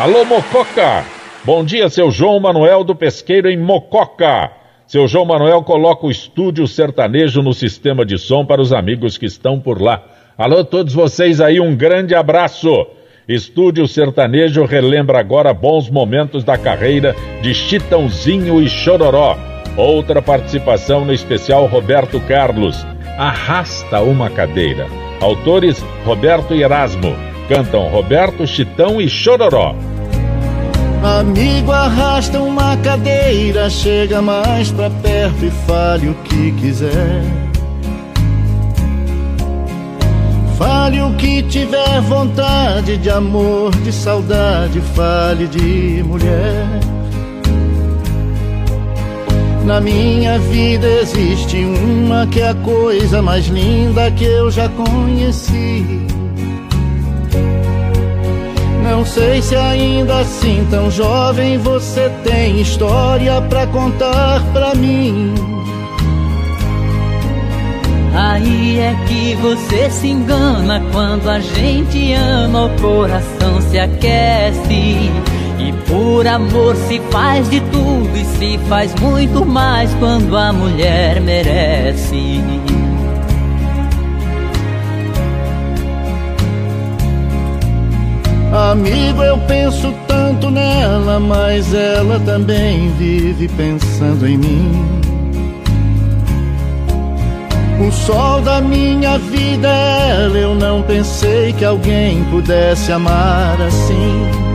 [0.10, 1.06] Alô, Mococa!
[1.46, 4.50] Bom dia, seu João Manuel do Pesqueiro em Mococa.
[4.88, 9.28] Seu João Manuel coloca o estúdio sertanejo no sistema de som para os amigos que
[9.28, 10.04] estão por lá.
[10.36, 12.88] Alô, todos vocês aí, um grande abraço.
[13.28, 19.38] Estúdio Sertanejo relembra agora bons momentos da carreira de Chitãozinho e Chororó.
[19.78, 22.84] Outra participação no especial Roberto Carlos.
[23.16, 24.88] Arrasta uma cadeira.
[25.22, 27.16] Autores Roberto e Erasmo.
[27.48, 29.76] Cantam Roberto, Chitão e Chororó.
[31.04, 37.24] Amigo, arrasta uma cadeira, chega mais pra perto e fale o que quiser.
[40.58, 46.68] Fale o que tiver vontade de amor, de saudade, fale de mulher.
[49.66, 56.19] Na minha vida existe uma que é a coisa mais linda que eu já conheci.
[58.90, 65.32] Não sei se ainda assim tão jovem você tem história pra contar pra mim.
[68.16, 75.12] Aí é que você se engana quando a gente ama, o coração se aquece.
[75.60, 81.22] E por amor se faz de tudo e se faz muito mais quando a mulher
[81.22, 82.42] merece.
[88.52, 94.72] Amigo, eu penso tanto nela, mas ela também vive pensando em mim.
[97.88, 104.50] O sol da minha vida é ela, eu não pensei que alguém pudesse amar assim.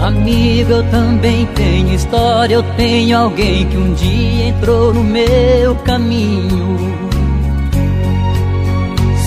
[0.00, 7.09] Amigo, eu também tenho história, eu tenho alguém que um dia entrou no meu caminho.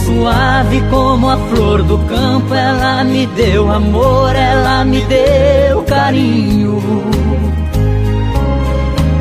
[0.06, 6.82] Suave como a flor do campo, ela me deu amor, ela me deu carinho.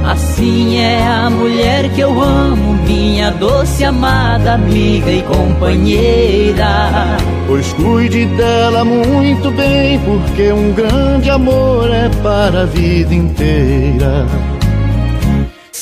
[0.05, 7.17] Assim é a mulher que eu amo, minha doce amada amiga e companheira.
[7.47, 14.27] Pois cuide dela muito bem, porque um grande amor é para a vida inteira.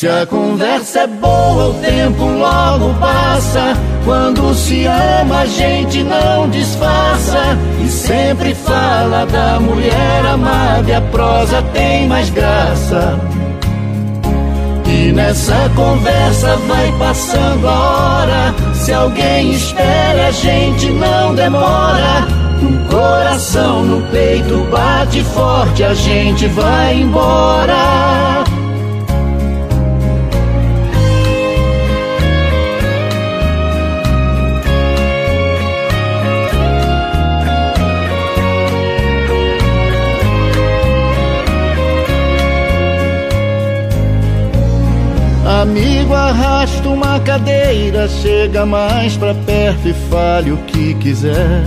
[0.01, 3.77] Se a conversa é boa, o tempo logo passa.
[4.03, 7.59] Quando se ama, a gente não disfarça.
[7.85, 13.21] E sempre fala da mulher amada, e a prosa tem mais graça.
[14.87, 18.55] E nessa conversa vai passando a hora.
[18.73, 22.27] Se alguém espera, a gente não demora.
[22.63, 28.50] No coração, no peito, bate forte, a gente vai embora.
[45.61, 51.63] Amigo, arrasta uma cadeira, chega mais pra perto e fale o que quiser.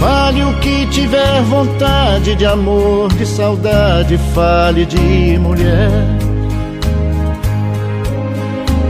[0.00, 5.90] Fale o que tiver vontade de amor, de saudade, fale de mulher.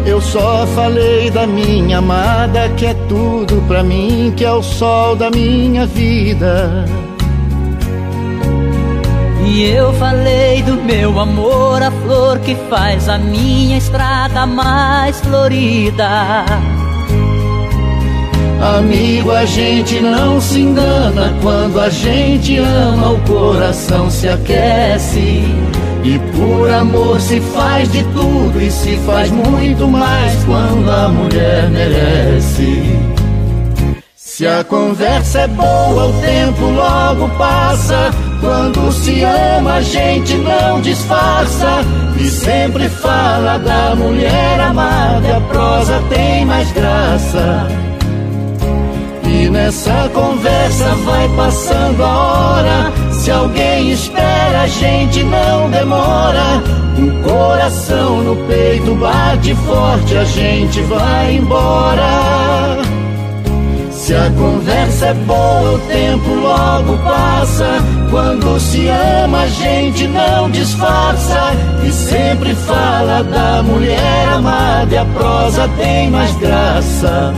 [0.07, 5.17] Eu só falei da minha amada, que é tudo pra mim, que é o sol
[5.17, 6.85] da minha vida.
[9.47, 16.45] E eu falei do meu amor, a flor que faz a minha estrada mais florida.
[18.61, 25.45] Amigo, a gente não se engana quando a gente ama, o coração se aquece.
[26.03, 31.71] E por amor se faz de tudo e se faz muito mais quando a mulher
[31.71, 32.83] merece.
[34.17, 38.11] Se a conversa é boa, o tempo logo passa.
[38.41, 41.85] Quando se ama, a gente não disfarça.
[42.19, 47.69] E sempre fala da mulher amada, a prosa tem mais graça.
[49.25, 52.93] E nessa conversa vai passando a hora.
[53.13, 56.63] Se alguém espera, a gente não demora.
[56.97, 62.96] No coração, no peito bate forte, a gente vai embora.
[64.07, 67.67] Se a conversa é boa, o tempo logo passa.
[68.09, 71.53] Quando se ama, a gente não disfarça.
[71.85, 77.35] E sempre fala da mulher amada, e a prosa tem mais graça.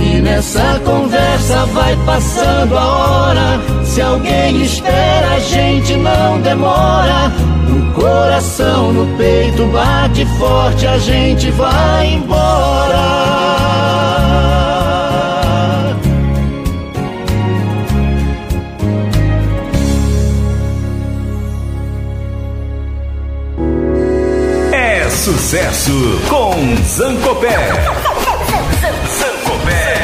[0.00, 3.60] E nessa conversa vai passando a hora.
[3.82, 7.32] Se alguém espera, a gente não demora.
[7.68, 13.39] No coração, no peito bate forte, a gente vai embora.
[25.30, 25.92] Sucesso
[26.28, 26.50] com
[26.82, 27.54] Zancopé.
[29.06, 29.94] Zancopé.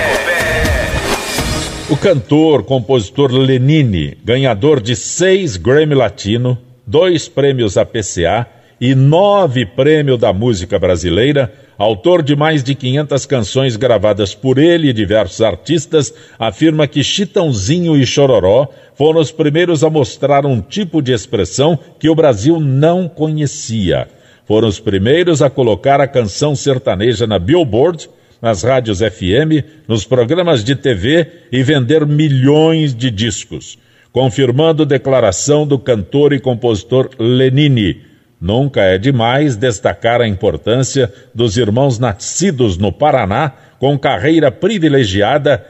[1.91, 6.57] O cantor, compositor Lenine, ganhador de seis Grammy Latino,
[6.87, 8.47] dois prêmios APCA
[8.81, 14.91] e nove prêmios da música brasileira, autor de mais de 500 canções gravadas por ele
[14.91, 21.03] e diversos artistas, afirma que Chitãozinho e Chororó foram os primeiros a mostrar um tipo
[21.03, 24.07] de expressão que o Brasil não conhecia
[24.47, 28.09] foram os primeiros a colocar a canção sertaneja na Billboard,
[28.40, 33.76] nas rádios FM, nos programas de TV e vender milhões de discos,
[34.12, 38.03] confirmando declaração do cantor e compositor Lenine.
[38.40, 45.64] Nunca é demais destacar a importância dos irmãos nascidos no Paraná com carreira privilegiada,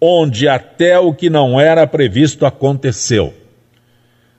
[0.00, 3.34] onde até o que não era previsto aconteceu.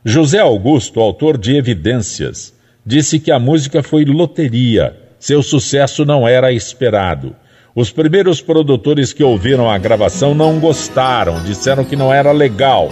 [0.03, 2.54] José Augusto, autor de Evidências,
[2.85, 7.35] disse que a música foi loteria, seu sucesso não era esperado.
[7.75, 12.89] Os primeiros produtores que ouviram a gravação não gostaram, disseram que não era legal.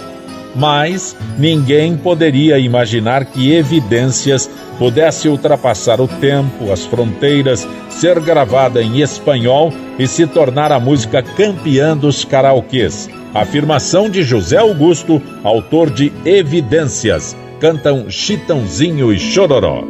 [0.56, 9.02] Mas ninguém poderia imaginar que Evidências pudesse ultrapassar o tempo, as fronteiras, ser gravada em
[9.02, 13.10] espanhol e se tornar a música campeã dos karaokês.
[13.34, 19.84] Afirmação de José Augusto, autor de Evidências cantam Chitãozinho e Chororó.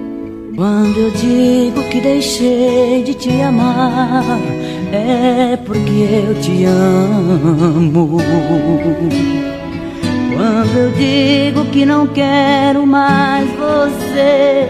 [0.55, 4.39] Quando eu digo que deixei de te amar,
[4.91, 8.17] é porque eu te amo.
[10.35, 14.69] Quando eu digo que não quero mais você,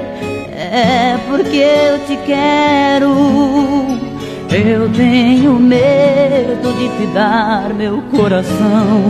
[0.56, 4.13] é porque eu te quero.
[4.54, 9.10] Eu tenho medo de te dar meu coração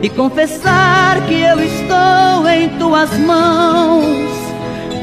[0.00, 4.30] e confessar que eu estou em tuas mãos.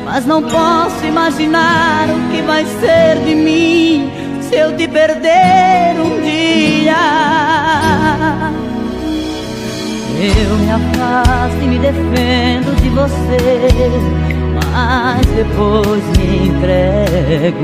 [0.06, 6.20] Mas não posso imaginar o que vai ser de mim se eu te perder um
[6.22, 6.98] dia?
[10.20, 13.62] Eu me afasto e me defendo de você,
[14.72, 17.64] mas depois me entrego.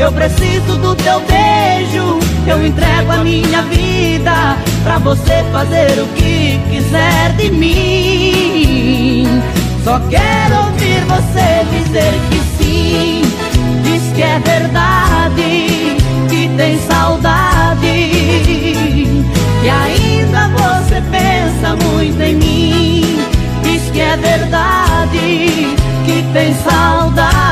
[0.00, 2.18] Eu preciso do teu beijo.
[2.46, 9.26] Eu entrego a minha vida pra você fazer o que quiser de mim.
[9.84, 13.20] Só quero ouvir você dizer que sim.
[13.84, 15.98] Diz que é verdade,
[16.30, 17.86] que tem saudade.
[19.62, 23.18] E ainda você pensa muito em mim.
[23.62, 25.76] Diz que é verdade
[26.06, 27.50] que tem saudade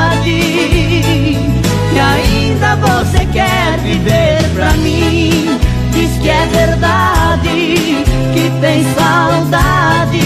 [1.99, 5.59] E ainda você quer viver pra mim.
[5.91, 10.17] Diz que é verdade Que tem saudade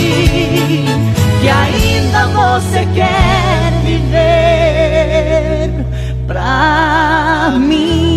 [1.42, 5.72] Que ainda você quer viver
[6.28, 8.14] pra mim.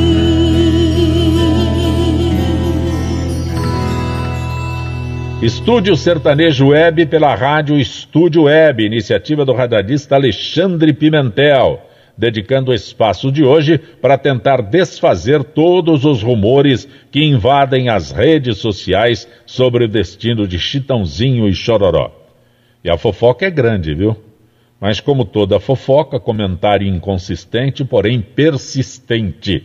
[5.40, 11.80] Estúdio Sertanejo Web pela rádio Estúdio Web, iniciativa do radialista Alexandre Pimentel,
[12.16, 18.58] dedicando o espaço de hoje para tentar desfazer todos os rumores que invadem as redes
[18.58, 22.10] sociais sobre o destino de Chitãozinho e Chororó.
[22.82, 24.16] E a fofoca é grande, viu?
[24.80, 29.64] Mas como toda fofoca, comentário inconsistente, porém persistente.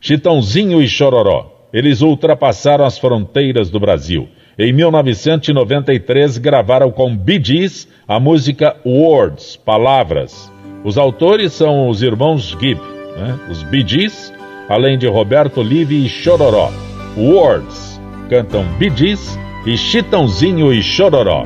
[0.00, 7.86] Chitãozinho e Chororó, eles ultrapassaram as fronteiras do Brasil em 1993, gravaram com Bee Gees
[8.08, 10.50] a música Words, Palavras.
[10.84, 12.80] Os autores são os irmãos Gibb,
[13.16, 13.38] né?
[13.50, 14.32] os Gees,
[14.68, 16.70] além de Roberto Live e Chororó.
[17.16, 18.64] Words, cantam
[18.94, 21.44] Gees e Chitãozinho e Chororó.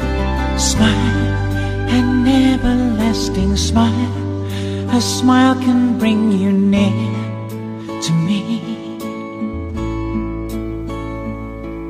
[0.56, 0.90] Smile,
[1.90, 3.92] an everlasting smile,
[4.92, 6.92] a smile can bring you near
[8.02, 8.60] to me.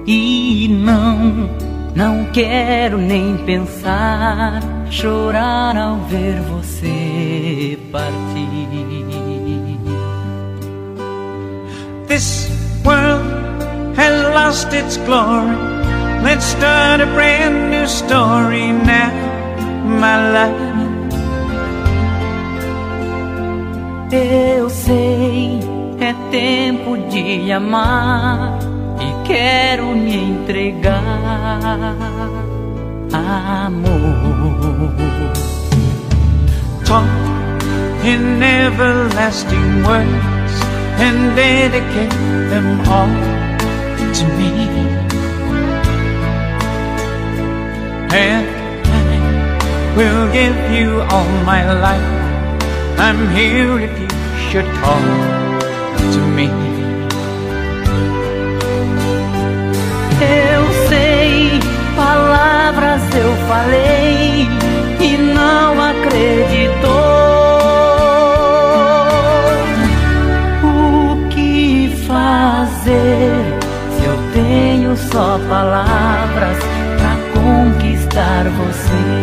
[0.07, 1.49] E não,
[1.95, 4.61] não quero nem pensar
[4.91, 9.11] chorar ao ver você partir.
[12.07, 12.51] This
[12.85, 13.25] world
[13.97, 15.57] has lost its glory.
[16.23, 19.11] Let's start a brand new story now,
[19.85, 20.71] my life.
[24.13, 25.61] Eu sei,
[26.01, 28.70] é tempo de amar
[29.31, 31.03] quero me entregar.
[33.13, 34.93] Amor.
[36.85, 37.63] Talk
[38.13, 40.55] in everlasting words
[41.05, 42.19] and dedicate
[42.53, 43.15] them all
[44.19, 44.53] to me.
[48.23, 48.47] And
[48.87, 52.11] I will give you all my life.
[52.99, 54.11] I'm here if you
[54.49, 55.07] should call
[56.15, 56.70] to me.
[62.71, 64.49] Palavras eu falei
[65.01, 66.91] e não acreditou.
[70.63, 73.33] O que fazer
[73.97, 76.59] se eu tenho só palavras
[76.99, 79.21] pra conquistar você?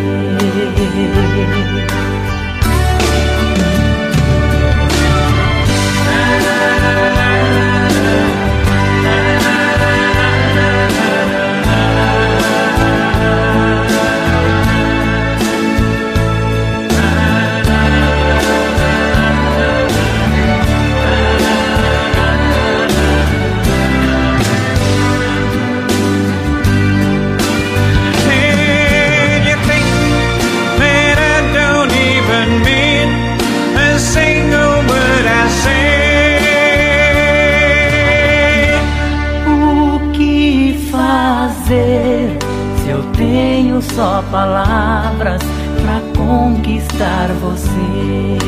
[43.80, 45.42] Só palavras
[45.82, 48.38] pra conquistar você.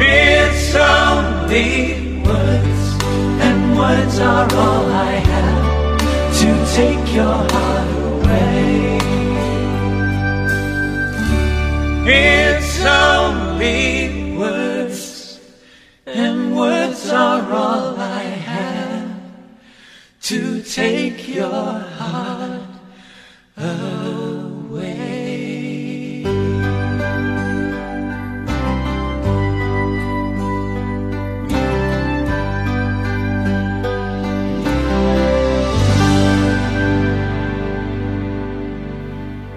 [0.00, 2.96] It's only words,
[3.40, 5.98] and words are all I have
[6.40, 8.98] to take your heart away.
[12.06, 15.40] It's only words,
[16.06, 17.97] and words are all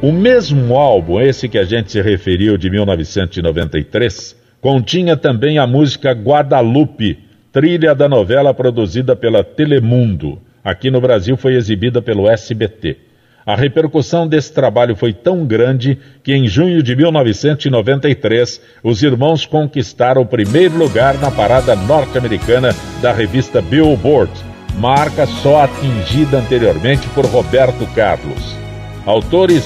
[0.02, 6.12] O mesmo álbum, esse que a gente se referiu de 1993, continha também a música
[6.12, 7.20] Guadalupe,
[7.52, 10.42] trilha da novela produzida pela Telemundo.
[10.64, 12.98] Aqui no Brasil foi exibida pelo SBT.
[13.46, 20.24] A repercussão desse trabalho foi tão grande que em junho de 1993 os irmãos conquistaram
[20.24, 22.74] o primeiro lugar na parada norte-americana
[23.04, 24.32] da revista Billboard,
[24.80, 28.56] marca só atingida anteriormente por Roberto Carlos.
[29.06, 29.66] Autores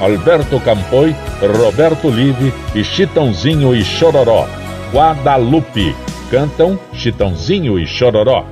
[0.00, 4.46] Alberto Campoy, Roberto Live e Chitãozinho e Chororó.
[4.92, 5.94] Guadalupe.
[6.30, 8.44] Cantam Chitãozinho e Chororó.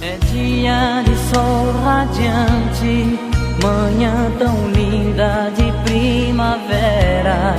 [0.00, 3.18] É dia de sol radiante,
[3.62, 7.54] manhã tão linda de primavera.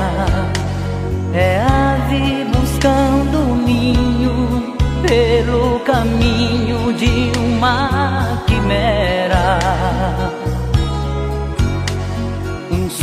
[1.34, 4.76] É ave buscando ninho
[5.07, 9.60] pelo caminho de uma quimera.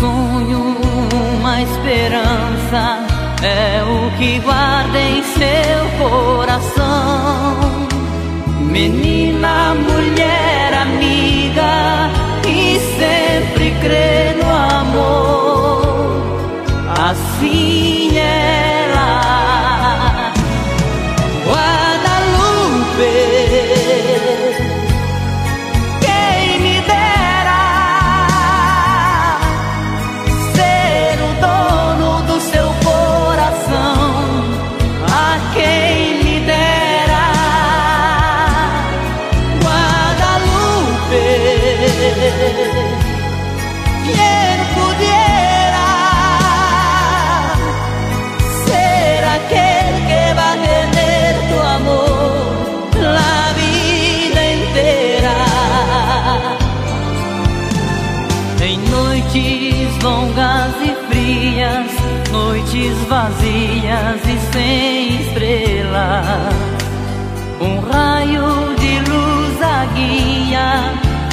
[0.07, 0.77] Sonho,
[1.37, 3.01] uma esperança
[3.43, 7.89] é o que guarda em seu coração.
[8.61, 12.09] Menina, mulher, amiga,
[12.47, 14.49] e sempre crê no
[14.79, 16.23] amor.
[17.11, 18.66] Assim ela,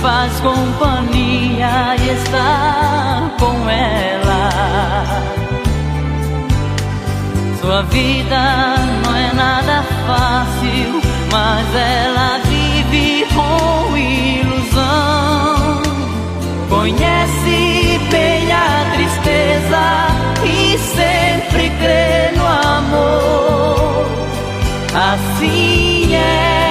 [0.04, 4.50] faz companhia e está com ela.
[7.62, 8.76] Sua vida
[9.06, 11.02] não é nada fácil,
[11.32, 15.82] mas ela vive com ilusão.
[16.70, 20.08] Conhece bem a tristeza
[20.44, 24.06] e sempre crê no amor.
[24.94, 26.63] Assim é.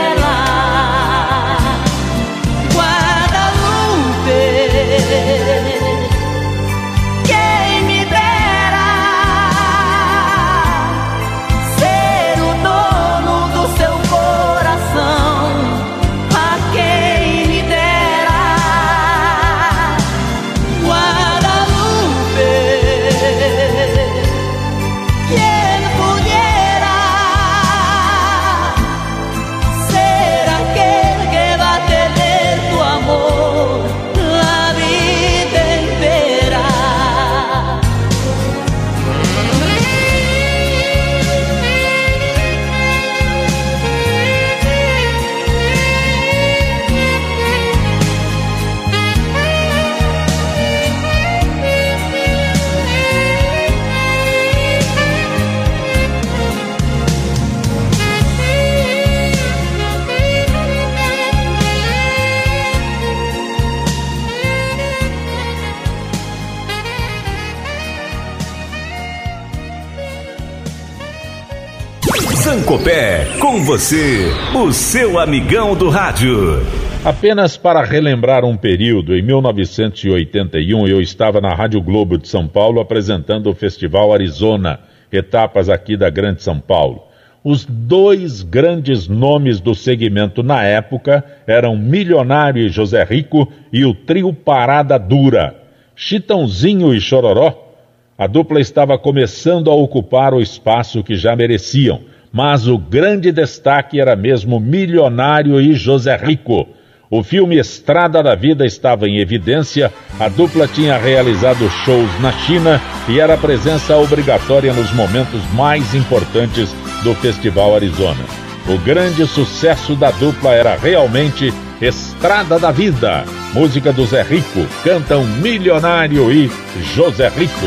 [72.37, 76.61] Sancopé, com você, o seu amigão do rádio.
[77.05, 82.81] Apenas para relembrar um período, em 1981 eu estava na Rádio Globo de São Paulo
[82.81, 84.81] apresentando o Festival Arizona,
[85.13, 87.05] etapas aqui da Grande São Paulo.
[87.45, 93.93] Os dois grandes nomes do segmento na época eram Milionário e José Rico e o
[93.93, 95.55] trio Parada Dura.
[95.95, 97.75] Chitãozinho e Chororó,
[98.17, 104.01] a dupla estava começando a ocupar o espaço que já mereciam mas o grande destaque
[104.01, 106.67] era mesmo Milionário e José Rico.
[107.11, 112.81] O filme Estrada da Vida estava em evidência, a dupla tinha realizado shows na China
[113.07, 116.75] e era presença obrigatória nos momentos mais importantes
[117.05, 118.25] do Festival Arizona.
[118.67, 121.53] O grande sucesso da dupla era realmente
[121.83, 123.25] Estrada da Vida.
[123.53, 126.51] Música do Zé Rico, cantam Milionário e
[126.95, 127.67] José Rico.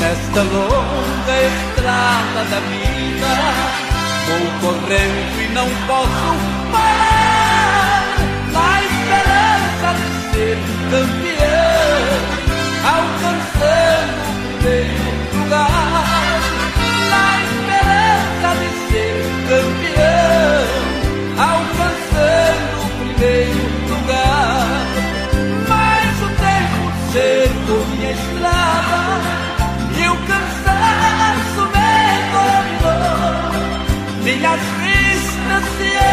[0.00, 2.87] Nesta longa estrada da vida
[4.26, 6.30] Vou correndo e não posso
[6.72, 8.04] parar.
[8.52, 10.58] Na esperança de ser
[10.90, 11.78] campeão
[12.84, 14.97] Alcançando o primeiro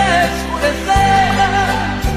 [0.05, 1.69] se escureceram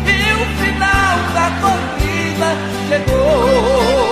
[0.07, 2.51] e o final da corrida
[2.89, 4.09] chegou.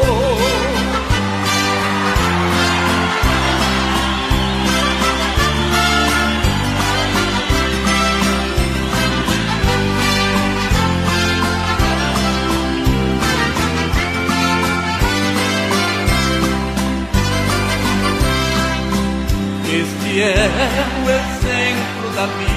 [19.68, 20.48] Este é
[21.04, 22.55] o exemplo da vida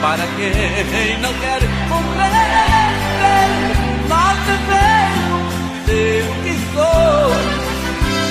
[0.00, 3.48] para quem não quer compreender.
[4.08, 5.54] Nós devemos
[5.86, 7.64] ser o que somos,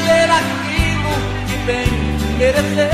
[0.06, 1.14] ser aquilo
[1.48, 1.90] que bem
[2.38, 2.90] merecer.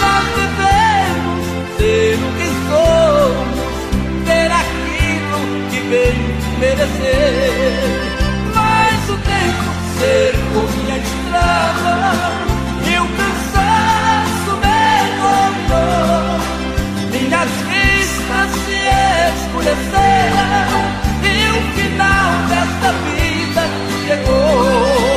[0.00, 1.44] Nós devemos
[1.78, 3.58] ser o que somos,
[4.26, 5.40] ser aquilo
[5.70, 6.16] que bem
[6.58, 7.82] merecer.
[8.54, 12.49] Mas o tempo cercou minha estrada
[19.30, 20.80] se escureceram
[21.22, 23.62] e o final desta vida
[24.06, 25.10] chegou.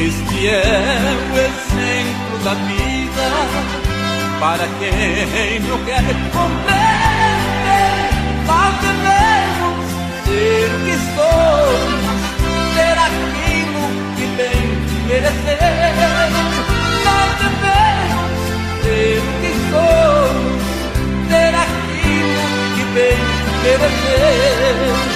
[0.00, 0.48] Este
[4.40, 7.68] para quem não quer compreender.
[8.46, 9.68] Falta mesmo
[10.24, 11.66] ser o que sou,
[12.74, 13.84] ser aquilo
[14.16, 14.62] que bem
[15.08, 15.58] merecer.
[17.04, 18.22] Falta mesmo
[18.82, 20.28] ser o que sou,
[21.28, 22.46] ser aquilo
[22.76, 23.18] que bem
[23.62, 25.07] merecer.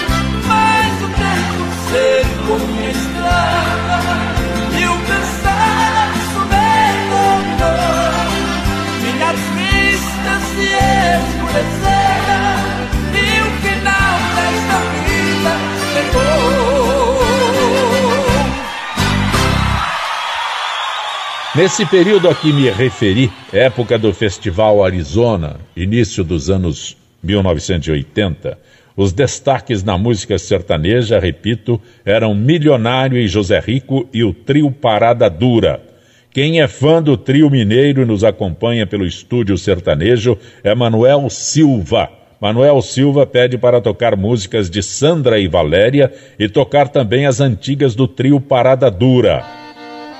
[21.54, 28.58] Nesse período a que me referi, época do Festival Arizona, início dos anos 1980,
[28.96, 35.28] os destaques na música sertaneja, repito, eram Milionário e José Rico e o trio Parada
[35.28, 35.82] Dura.
[36.30, 42.08] Quem é fã do trio mineiro e nos acompanha pelo estúdio sertanejo é Manuel Silva.
[42.40, 47.94] Manuel Silva pede para tocar músicas de Sandra e Valéria e tocar também as antigas
[47.94, 49.61] do trio Parada Dura.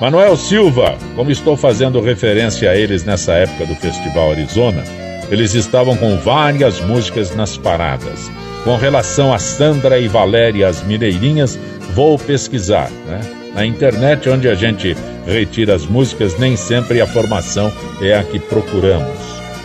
[0.03, 4.83] Manuel Silva, como estou fazendo referência a eles nessa época do Festival Arizona,
[5.31, 8.29] eles estavam com várias músicas nas paradas.
[8.65, 11.57] Com relação a Sandra e Valéria, as mineirinhas,
[11.95, 13.21] vou pesquisar, né?
[13.55, 18.41] Na internet, onde a gente retira as músicas, nem sempre a formação é a que
[18.41, 19.17] procuramos.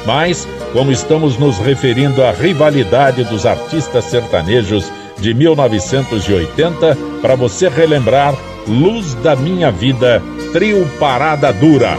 [0.06, 4.86] Mas, como estamos nos referindo à rivalidade dos artistas sertanejos
[5.20, 8.36] de 1980, para você relembrar
[8.68, 10.22] Luz da Minha Vida,
[10.52, 11.98] Trio Parada Dura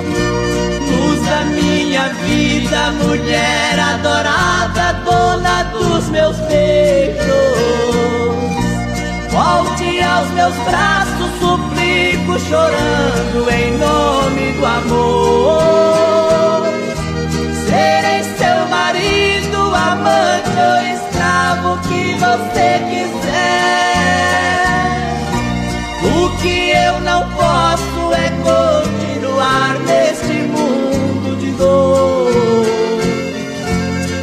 [1.98, 7.18] minha vida, mulher adorada, dona dos meus beijos.
[9.30, 16.62] Volte aos meus braços, suplico, chorando em nome do amor.
[17.66, 23.27] Serei seu marido, amante ou escravo que você quiser.
[26.40, 30.48] Que eu não posso é continuar neste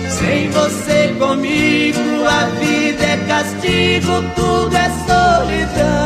[0.10, 6.06] sem você comigo, a vida é castigo, tudo é solidão.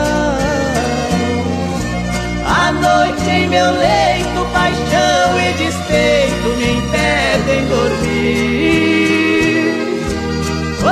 [2.45, 8.78] A noite em meu leito, paixão e despeito me impedem dormir.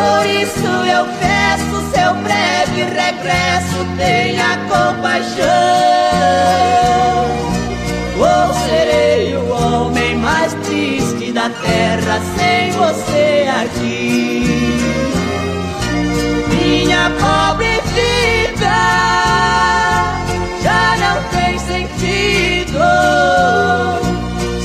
[0.07, 5.47] Por isso eu peço seu breve regresso, tenha compaixão.
[8.17, 14.79] Ou serei o homem mais triste da terra sem você aqui.
[16.49, 18.77] Minha pobre vida
[20.63, 22.79] já não tem sentido.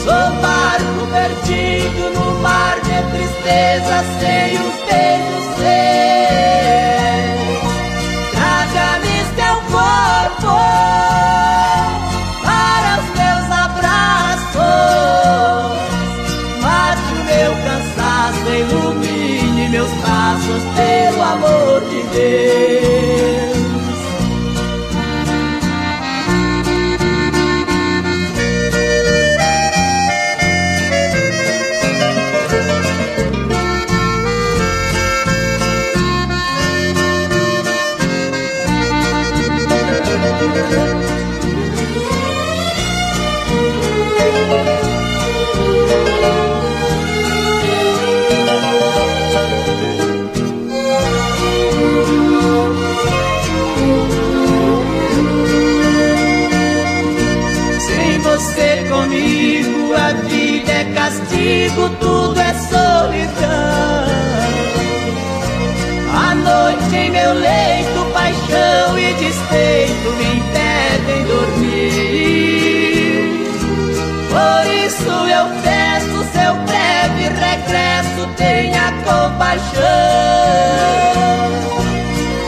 [0.04, 2.11] Sou barco perdido
[2.42, 5.46] mar de tristeza sem os beijos.
[8.32, 10.72] Traga-me teu corpo.
[18.62, 23.11] ilumine meus passos pelo amor de Deus.
[66.94, 72.72] Em meu leito, paixão e despeito me impedem dormir.
[74.30, 79.82] Por isso eu peço seu breve regresso, tenha compaixão.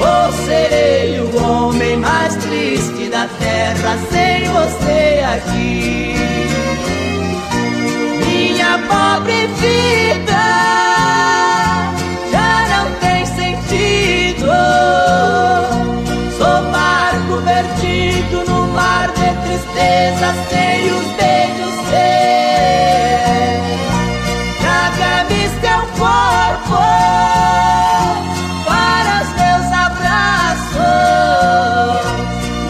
[0.01, 6.15] Ou serei o homem mais triste da terra sem você aqui
[8.27, 10.84] minha pobre vida
[18.25, 22.03] perdido no mar de tristeza sem os beijos seus.
[24.61, 26.83] Traga-me teu corpo
[28.67, 30.85] para os meus abraços.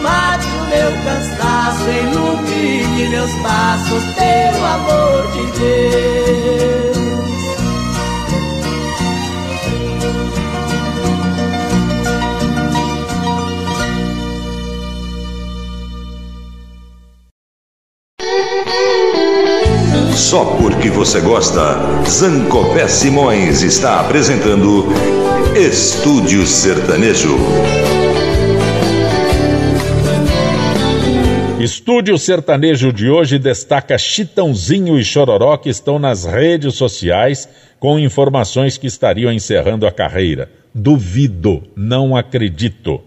[0.01, 6.24] Mate o meu cansaço, ilumine meus passos pelo amor de Deus.
[20.35, 24.83] Só porque você gosta, Zancopé Simões está apresentando
[25.55, 27.37] Estúdio Sertanejo.
[31.57, 37.47] Estúdio Sertanejo de hoje destaca Chitãozinho e Chororó que estão nas redes sociais
[37.79, 40.51] com informações que estariam encerrando a carreira.
[40.73, 42.99] Duvido, não acredito.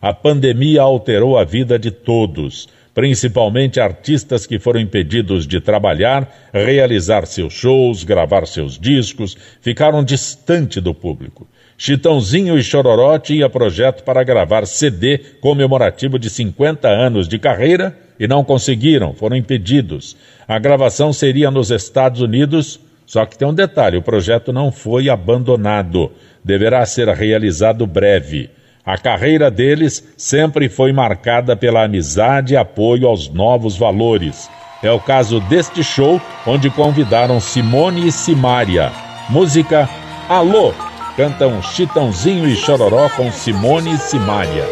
[0.00, 2.68] A pandemia alterou a vida de todos.
[2.94, 10.80] Principalmente artistas que foram impedidos de trabalhar, realizar seus shows, gravar seus discos, ficaram distante
[10.80, 11.46] do público.
[11.78, 18.28] Chitãozinho e Chororó tinha projeto para gravar CD comemorativo de 50 anos de carreira e
[18.28, 20.16] não conseguiram, foram impedidos.
[20.46, 25.08] A gravação seria nos Estados Unidos, só que tem um detalhe: o projeto não foi
[25.08, 26.12] abandonado,
[26.44, 28.50] deverá ser realizado breve.
[28.84, 34.50] A carreira deles sempre foi marcada pela amizade e apoio aos novos valores.
[34.82, 38.90] É o caso deste show, onde convidaram Simone e Simária.
[39.28, 39.88] Música
[40.28, 40.72] Alô!
[41.16, 44.64] Cantam Chitãozinho e Chororó com Simone e Simária.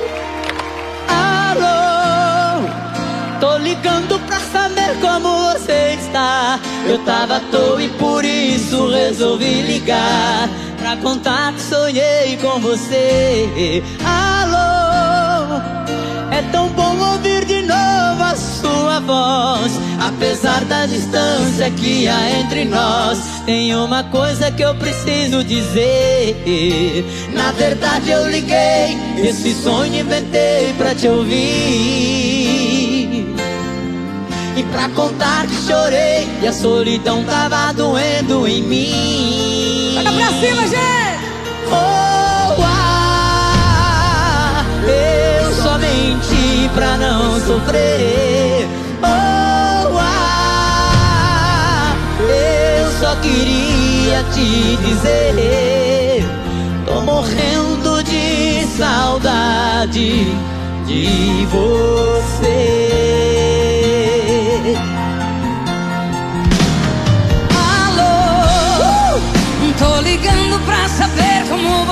[1.07, 2.67] Alô!
[3.39, 6.59] Tô ligando pra saber como você está.
[6.89, 10.49] Eu tava à toa e por isso resolvi ligar
[10.91, 13.81] pra contar que sonhei com você.
[14.05, 15.61] Alô,
[16.33, 19.73] é tão bom ouvir de novo a sua voz.
[20.01, 27.05] Apesar da distância que há entre nós, tem uma coisa que eu preciso dizer.
[27.35, 31.37] Na verdade, eu liguei, esse sonho inventei pra te ouvir.
[34.57, 39.90] E pra contar que chorei e a solidão tava doendo em mim.
[40.31, 41.25] Pra cima, gente!
[41.73, 43.75] Oh, ah,
[44.87, 48.69] eu só menti pra não sofrer.
[49.03, 56.25] Oh, ah, eu só queria te dizer.
[56.87, 60.27] Tô morrendo de saudade
[60.87, 62.71] de você.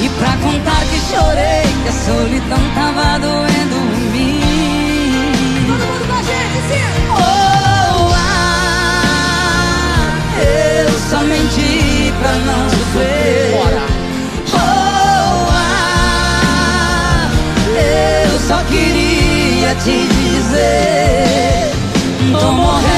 [0.00, 4.40] E pra contar que chorei, que a solidão tava doendo em mim.
[5.66, 6.86] Todo mundo com a gente, sim!
[7.10, 9.26] Oh, ah,
[10.40, 13.50] eu só menti pra não sofrer.
[13.56, 13.82] Bora.
[14.54, 17.28] Oh, ah,
[18.24, 21.72] eu só queria te dizer.
[22.30, 22.97] Tô morrendo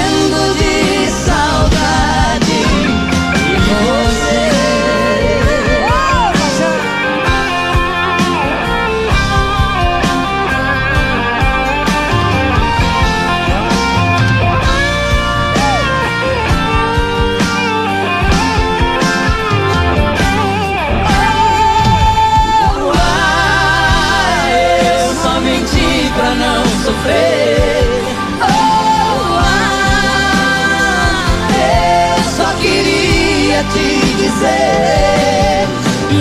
[34.41, 35.69] dizer: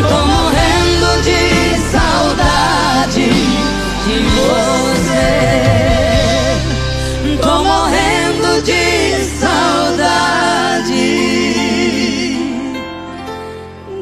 [0.08, 1.42] tô morrendo de
[1.92, 3.30] saudade
[4.06, 5.30] de você.
[7.42, 8.84] Tô morrendo de
[9.40, 11.08] saudade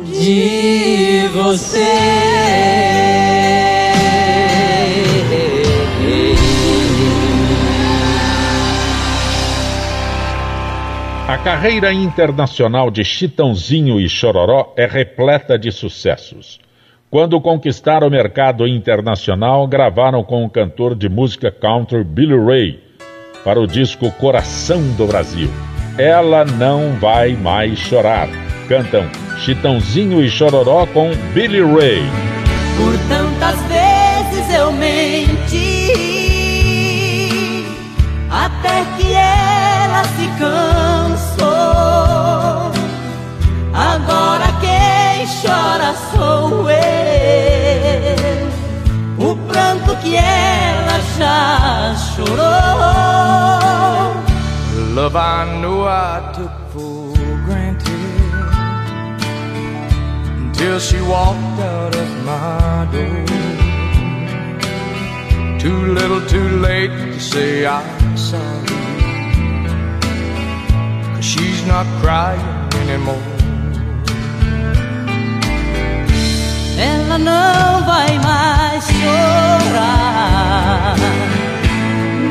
[0.06, 2.08] de você.
[11.28, 16.58] A carreira internacional de Chitãozinho e Chororó é repleta de sucessos.
[17.12, 22.80] Quando conquistaram o mercado internacional, gravaram com o cantor de música country Billy Ray
[23.44, 25.50] para o disco Coração do Brasil.
[25.98, 28.30] Ela não vai mais chorar.
[28.70, 29.04] Cantam
[29.40, 32.04] Chitãozinho e Chororó com Billy Ray.
[32.78, 35.92] Por tantas vezes eu menti,
[38.32, 40.97] até que ela se cansou.
[43.78, 46.78] Agora quem chora sou eu.
[49.20, 52.48] O pranto que ela já chorou.
[54.96, 57.14] Love I knew I took for
[57.46, 57.94] granted
[60.40, 63.26] until she walked out of my door.
[65.60, 68.66] Too little, too late to say I'm sorry.
[71.14, 72.42] Cause she's not crying
[72.82, 73.37] anymore.
[76.78, 79.76] ela não vai mais chorar,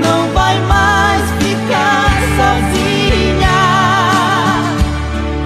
[0.00, 3.58] não vai mais ficar sozinha.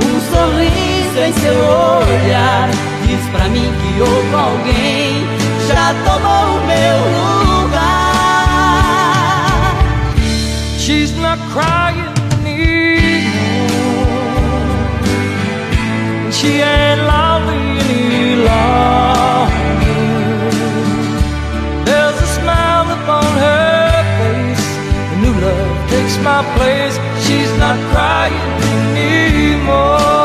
[0.04, 2.68] Um sorriso em seu olhar
[3.06, 5.26] diz pra mim que houve alguém
[5.66, 6.96] já tomou o meu
[7.64, 7.80] lugar.
[10.78, 12.12] She's not crying
[12.44, 13.30] anymore.
[16.32, 17.79] She ain't lonely.
[18.48, 20.06] Longer.
[21.86, 24.66] There's a smile upon her face.
[25.12, 26.96] A new love takes my place.
[27.24, 28.36] She's not crying
[28.96, 30.19] anymore.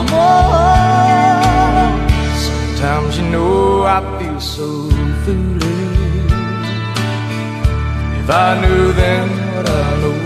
[0.00, 0.52] Amor.
[2.46, 4.68] Sometimes you know I feel so
[5.22, 6.32] foolish.
[8.20, 10.20] If I knew then what I know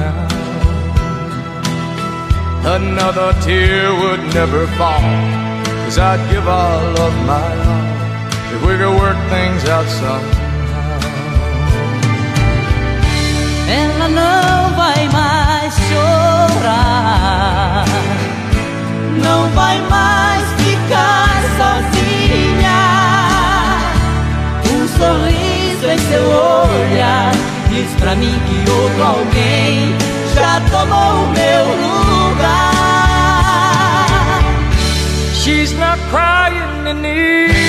[0.00, 0.28] now,
[2.76, 5.10] another tear would never fall.
[5.84, 7.90] Cause I'd give all of my all
[8.54, 10.50] if we could work things out somehow.
[13.70, 17.84] ela não vai mais chorar,
[19.22, 22.80] não vai mais ficar sozinha.
[24.72, 27.32] Um sorriso em seu olhar
[27.68, 29.94] diz pra mim que outro alguém
[30.34, 32.70] já tomou o meu lugar.
[35.34, 37.60] She's not crying anymore.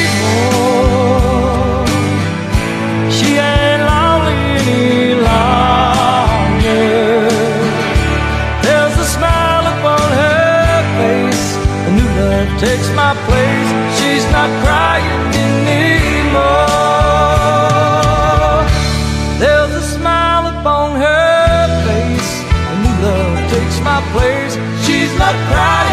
[3.10, 4.34] She lonely
[5.24, 5.81] any.
[12.62, 13.70] Takes my place.
[13.98, 16.62] She's not crying anymore.
[19.42, 22.32] There's a smile upon her face.
[22.72, 24.54] A new love takes my place.
[24.86, 25.92] She's not crying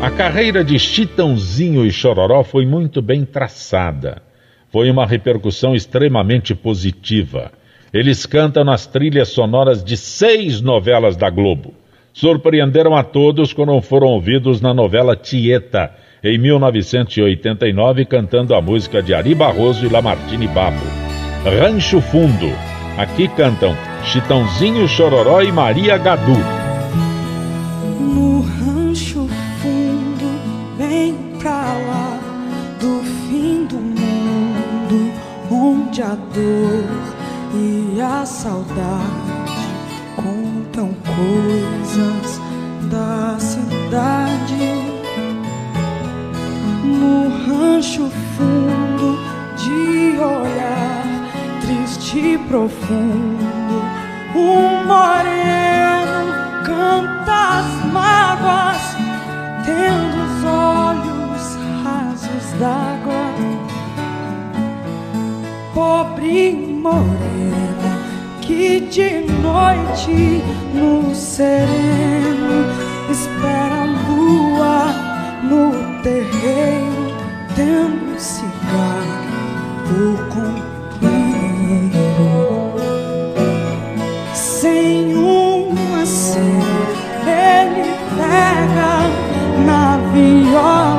[0.00, 4.27] A carreira de Chitãozinho e Chororó foi muito bem traçada.
[4.70, 7.50] Foi uma repercussão extremamente positiva.
[7.92, 11.72] Eles cantam nas trilhas sonoras de seis novelas da Globo.
[12.12, 15.90] Surpreenderam a todos quando foram ouvidos na novela Tieta,
[16.22, 20.84] em 1989, cantando a música de Ari Barroso e Lamartine Babo.
[21.44, 22.50] Rancho Fundo.
[22.98, 23.74] Aqui cantam
[24.04, 26.67] Chitãozinho, Chororó e Maria Gadu.
[36.02, 36.84] A dor
[37.54, 39.02] e a saudade
[40.14, 42.40] contam coisas
[42.88, 44.94] da cidade.
[46.84, 49.18] No rancho fundo
[49.56, 51.04] de olhar
[51.62, 53.82] triste e profundo,
[54.36, 56.32] um moreno
[56.64, 58.96] canta as mágoas,
[59.64, 63.47] tendo os olhos rasos d'água.
[65.78, 67.92] Pobre morena
[68.40, 70.42] que de noite
[70.74, 72.66] no sereno
[73.08, 74.92] espera a lua
[75.44, 75.70] no
[76.02, 77.14] terreiro,
[77.54, 79.38] tendo um cigarro
[79.92, 81.14] o companheiro.
[84.34, 86.88] Sem uma cena,
[87.22, 87.84] ele
[88.16, 89.06] pega
[89.64, 90.97] na viola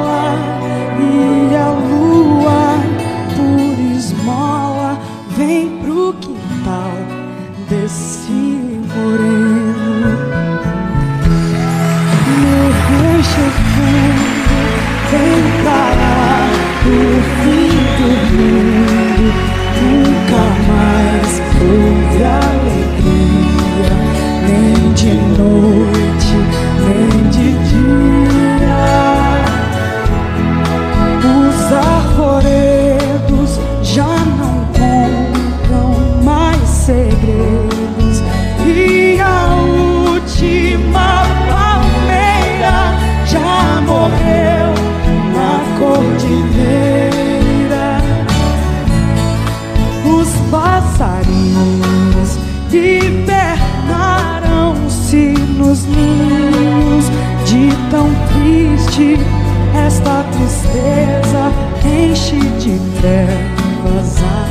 [63.02, 64.48] trevas a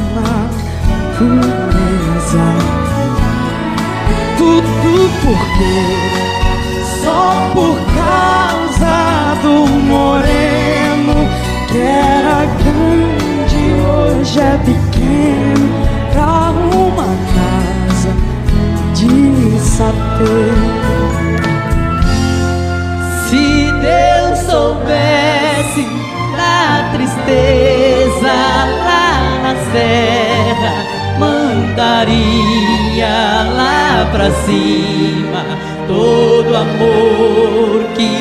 [1.21, 2.47] natureza.
[4.37, 5.75] Tudo porque
[7.03, 8.97] só por causa
[9.43, 9.55] do
[9.87, 11.17] moreno
[11.69, 15.69] que era grande hoje é pequeno
[16.13, 18.13] pra uma casa
[18.95, 20.98] de sapê.
[29.73, 30.73] Serra,
[31.19, 32.17] mandaria
[33.57, 35.45] lá pra cima
[35.87, 38.18] todo amor que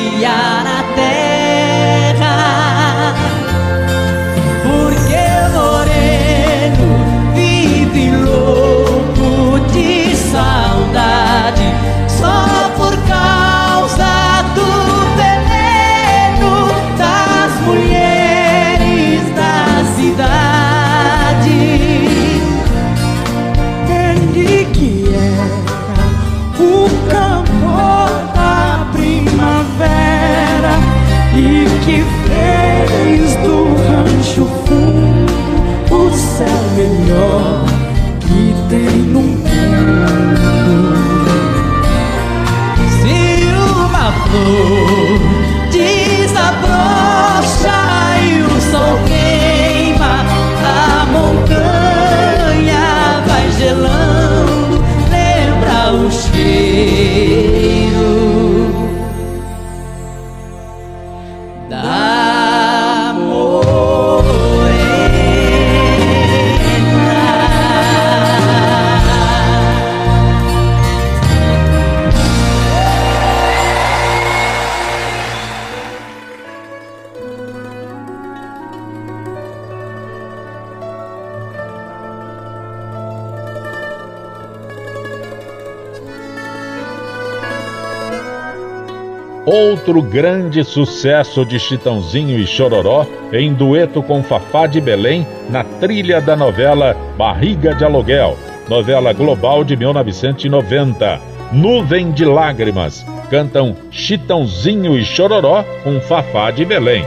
[89.88, 96.20] Outro grande sucesso de Chitãozinho e Chororó em dueto com Fafá de Belém na trilha
[96.20, 98.36] da novela Barriga de Aluguel,
[98.68, 101.18] novela global de 1990.
[101.50, 103.02] Nuvem de Lágrimas.
[103.30, 107.02] Cantam Chitãozinho e Chororó com Fafá de Belém.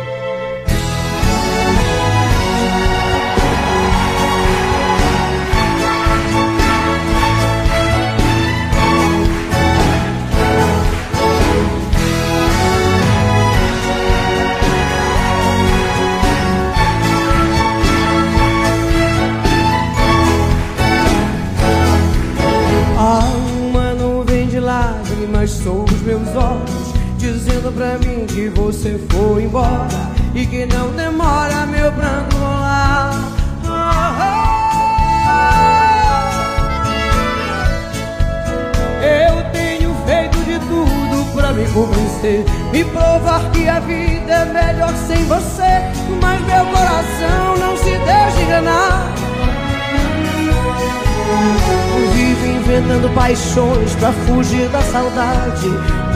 [53.15, 55.69] Paixões pra fugir da saudade.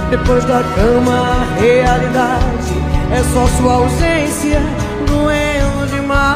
[0.10, 2.74] Depois da cama, a realidade
[3.12, 4.62] é só sua ausência
[5.08, 6.36] doendo demais.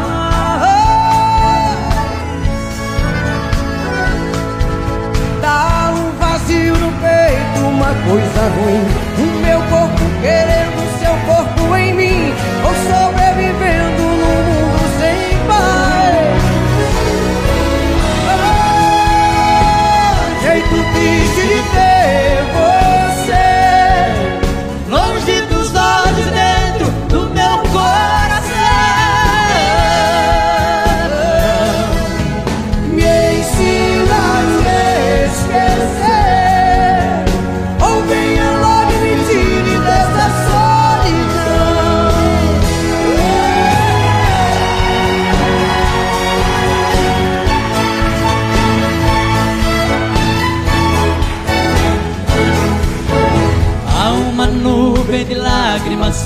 [5.42, 8.86] Dá um vazio no peito, uma coisa ruim.
[9.18, 12.34] O meu corpo querendo seu corpo em mim,
[12.64, 13.09] ou sobrevivendo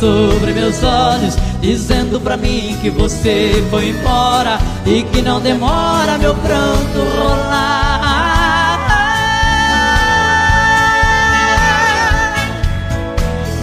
[0.04, 6.36] sobre meus olhos, dizendo pra mim que você foi embora e que não demora meu
[6.36, 8.80] pranto rolar.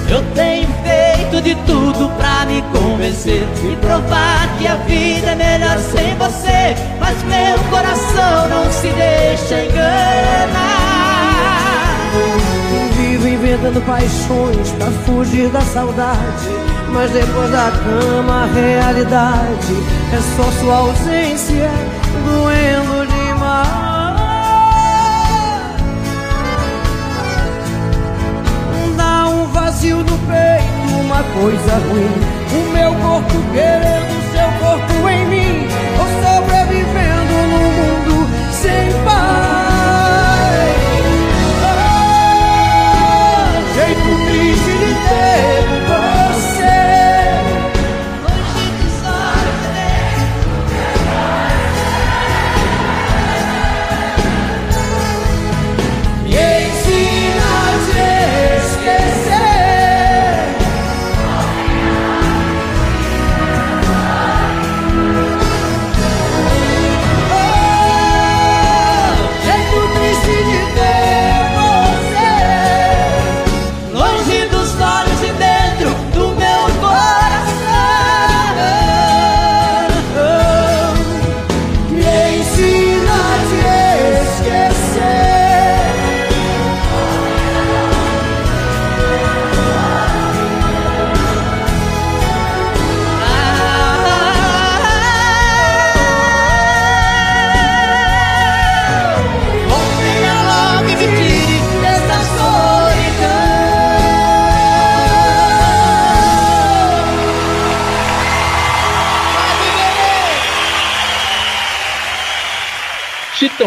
[0.08, 5.78] Eu tenho feito de tudo pra me convencer e provar que a vida é melhor
[5.78, 10.79] sem você, mas meu coração não se deixa enganar.
[13.50, 16.48] Inventando paixões pra fugir da saudade.
[16.92, 19.74] Mas depois da cama a realidade
[20.12, 21.68] é só sua ausência
[22.24, 24.20] doendo demais.
[28.96, 32.06] Dá um vazio no peito, uma coisa ruim.
[32.52, 35.08] O meu corpo querendo seu corpo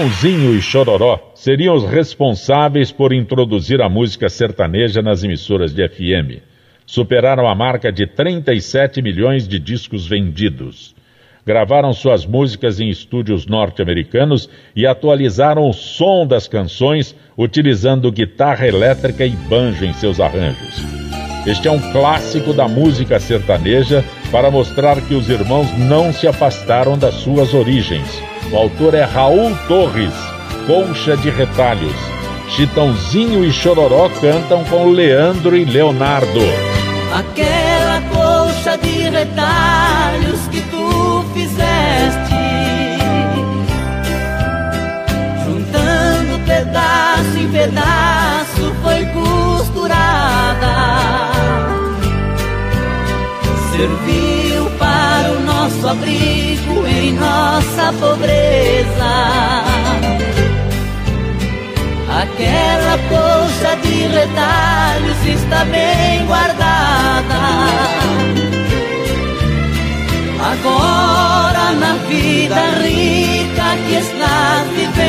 [0.04, 6.42] Chitãozinho e Chororó seriam os responsáveis por introduzir a música sertaneja nas emissoras de FM.
[6.86, 10.94] Superaram a marca de 37 milhões de discos vendidos.
[11.46, 19.26] Gravaram suas músicas em estúdios norte-americanos e atualizaram o som das canções utilizando guitarra elétrica
[19.26, 20.84] e banjo em seus arranjos.
[21.46, 26.98] Este é um clássico da música sertaneja para mostrar que os irmãos não se afastaram
[26.98, 30.14] das suas origens o autor é Raul Torres,
[30.68, 31.96] Colcha de Retalhos.
[32.50, 36.40] Chitãozinho e Chororó cantam com Leandro e Leonardo.
[37.12, 42.36] Aquela colcha de retalhos que tu fizeste,
[45.46, 50.74] juntando pedaço em pedaço, foi costurada.
[53.72, 56.73] Serviu para o nosso abrigo
[57.14, 59.14] nossa pobreza.
[62.22, 67.42] Aquela colcha de retalhos está bem guardada.
[70.52, 75.04] Agora na vida rica que estás vivendo,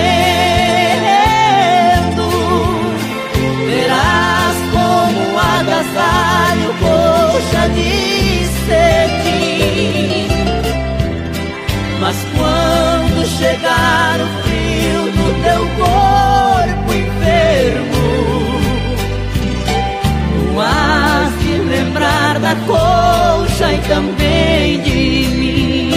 [3.67, 6.71] verás como agasalho
[12.05, 18.05] Mas quando chegar o frio no teu corpo enfermo,
[20.35, 25.94] tu has de lembrar da colcha e também de mim.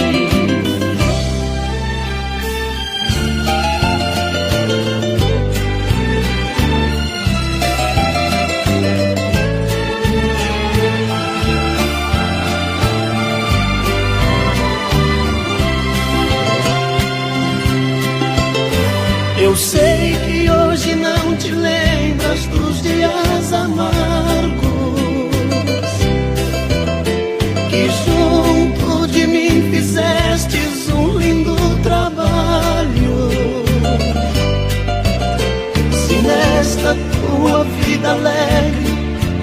[37.98, 38.98] Vida alegre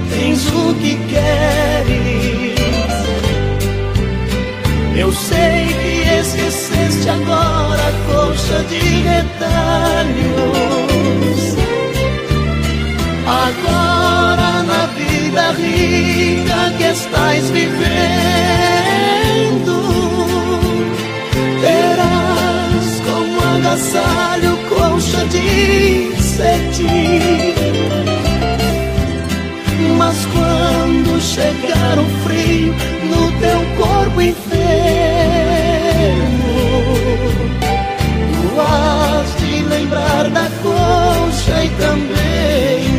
[0.09, 2.55] tens o que queres,
[4.97, 10.55] eu sei que esqueceste agora a colcha de retalhos.
[13.27, 17.75] Agora na vida rica que estás vivendo,
[21.61, 28.24] terás como agasalho colcha de cetim.
[29.97, 32.73] Mas quando chegar o frio
[33.05, 34.45] no teu corpo enfermo,
[38.41, 42.94] tu has de lembrar da colcha e também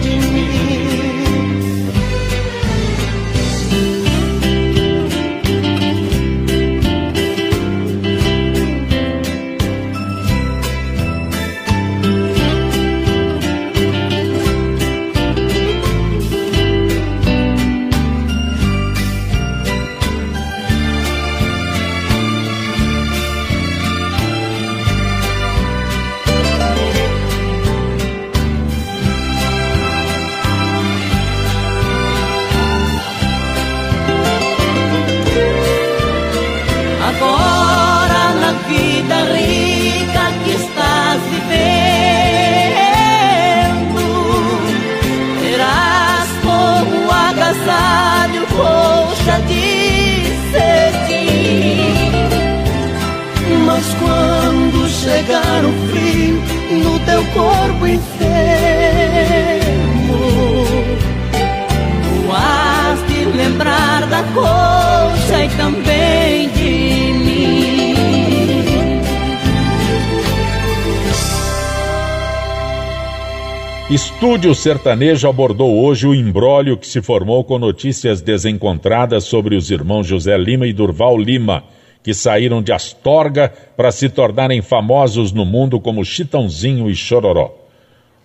[74.37, 80.07] Estúdio Sertanejo abordou hoje o imbróglio que se formou com notícias desencontradas sobre os irmãos
[80.07, 81.65] José Lima e Durval Lima,
[82.03, 87.51] que saíram de Astorga para se tornarem famosos no mundo como Chitãozinho e Chororó.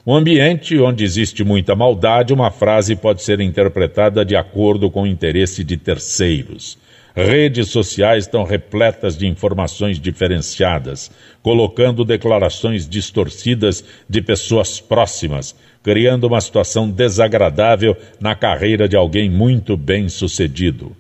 [0.05, 5.07] Um ambiente onde existe muita maldade, uma frase pode ser interpretada de acordo com o
[5.07, 6.77] interesse de terceiros.
[7.15, 11.11] Redes sociais estão repletas de informações diferenciadas,
[11.43, 19.75] colocando declarações distorcidas de pessoas próximas, criando uma situação desagradável na carreira de alguém muito
[19.75, 20.95] bem sucedido.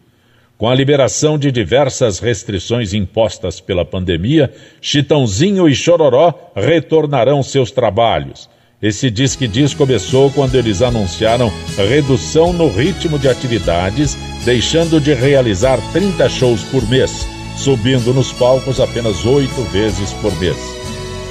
[0.57, 8.49] Com a liberação de diversas restrições impostas pela pandemia, Chitãozinho e Chororó retornarão seus trabalhos
[8.81, 15.77] esse Disque Diz começou quando eles anunciaram redução no ritmo de atividades, deixando de realizar
[15.93, 20.57] 30 shows por mês, subindo nos palcos apenas oito vezes por mês.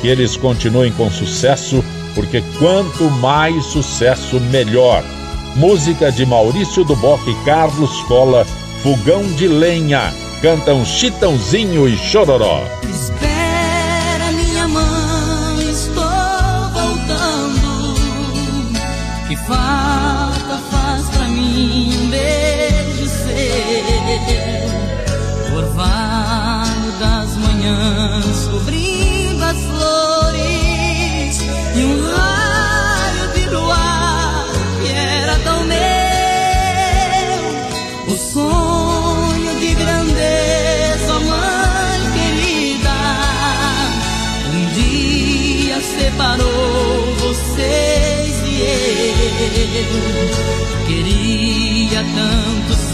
[0.01, 5.03] Que eles continuem com sucesso, porque quanto mais sucesso, melhor.
[5.57, 8.47] Música de Maurício Duboc e Carlos Cola,
[8.81, 12.63] Fogão de Lenha, cantam Chitãozinho e Chororó.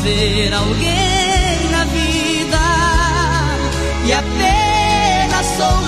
[0.07, 2.61] Ser alguém na vida
[4.05, 5.86] e apenas sou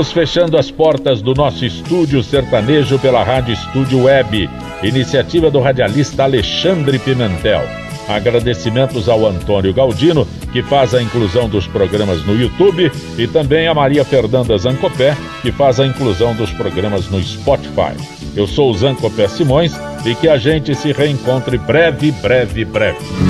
[0.00, 4.48] Estamos fechando as portas do nosso estúdio sertanejo pela Rádio Estúdio Web,
[4.82, 7.60] iniciativa do radialista Alexandre Pimentel.
[8.08, 13.74] Agradecimentos ao Antônio Galdino, que faz a inclusão dos programas no YouTube, e também a
[13.74, 17.94] Maria Fernanda Zancopé, que faz a inclusão dos programas no Spotify.
[18.34, 23.29] Eu sou o Zancopé Simões e que a gente se reencontre breve, breve, breve.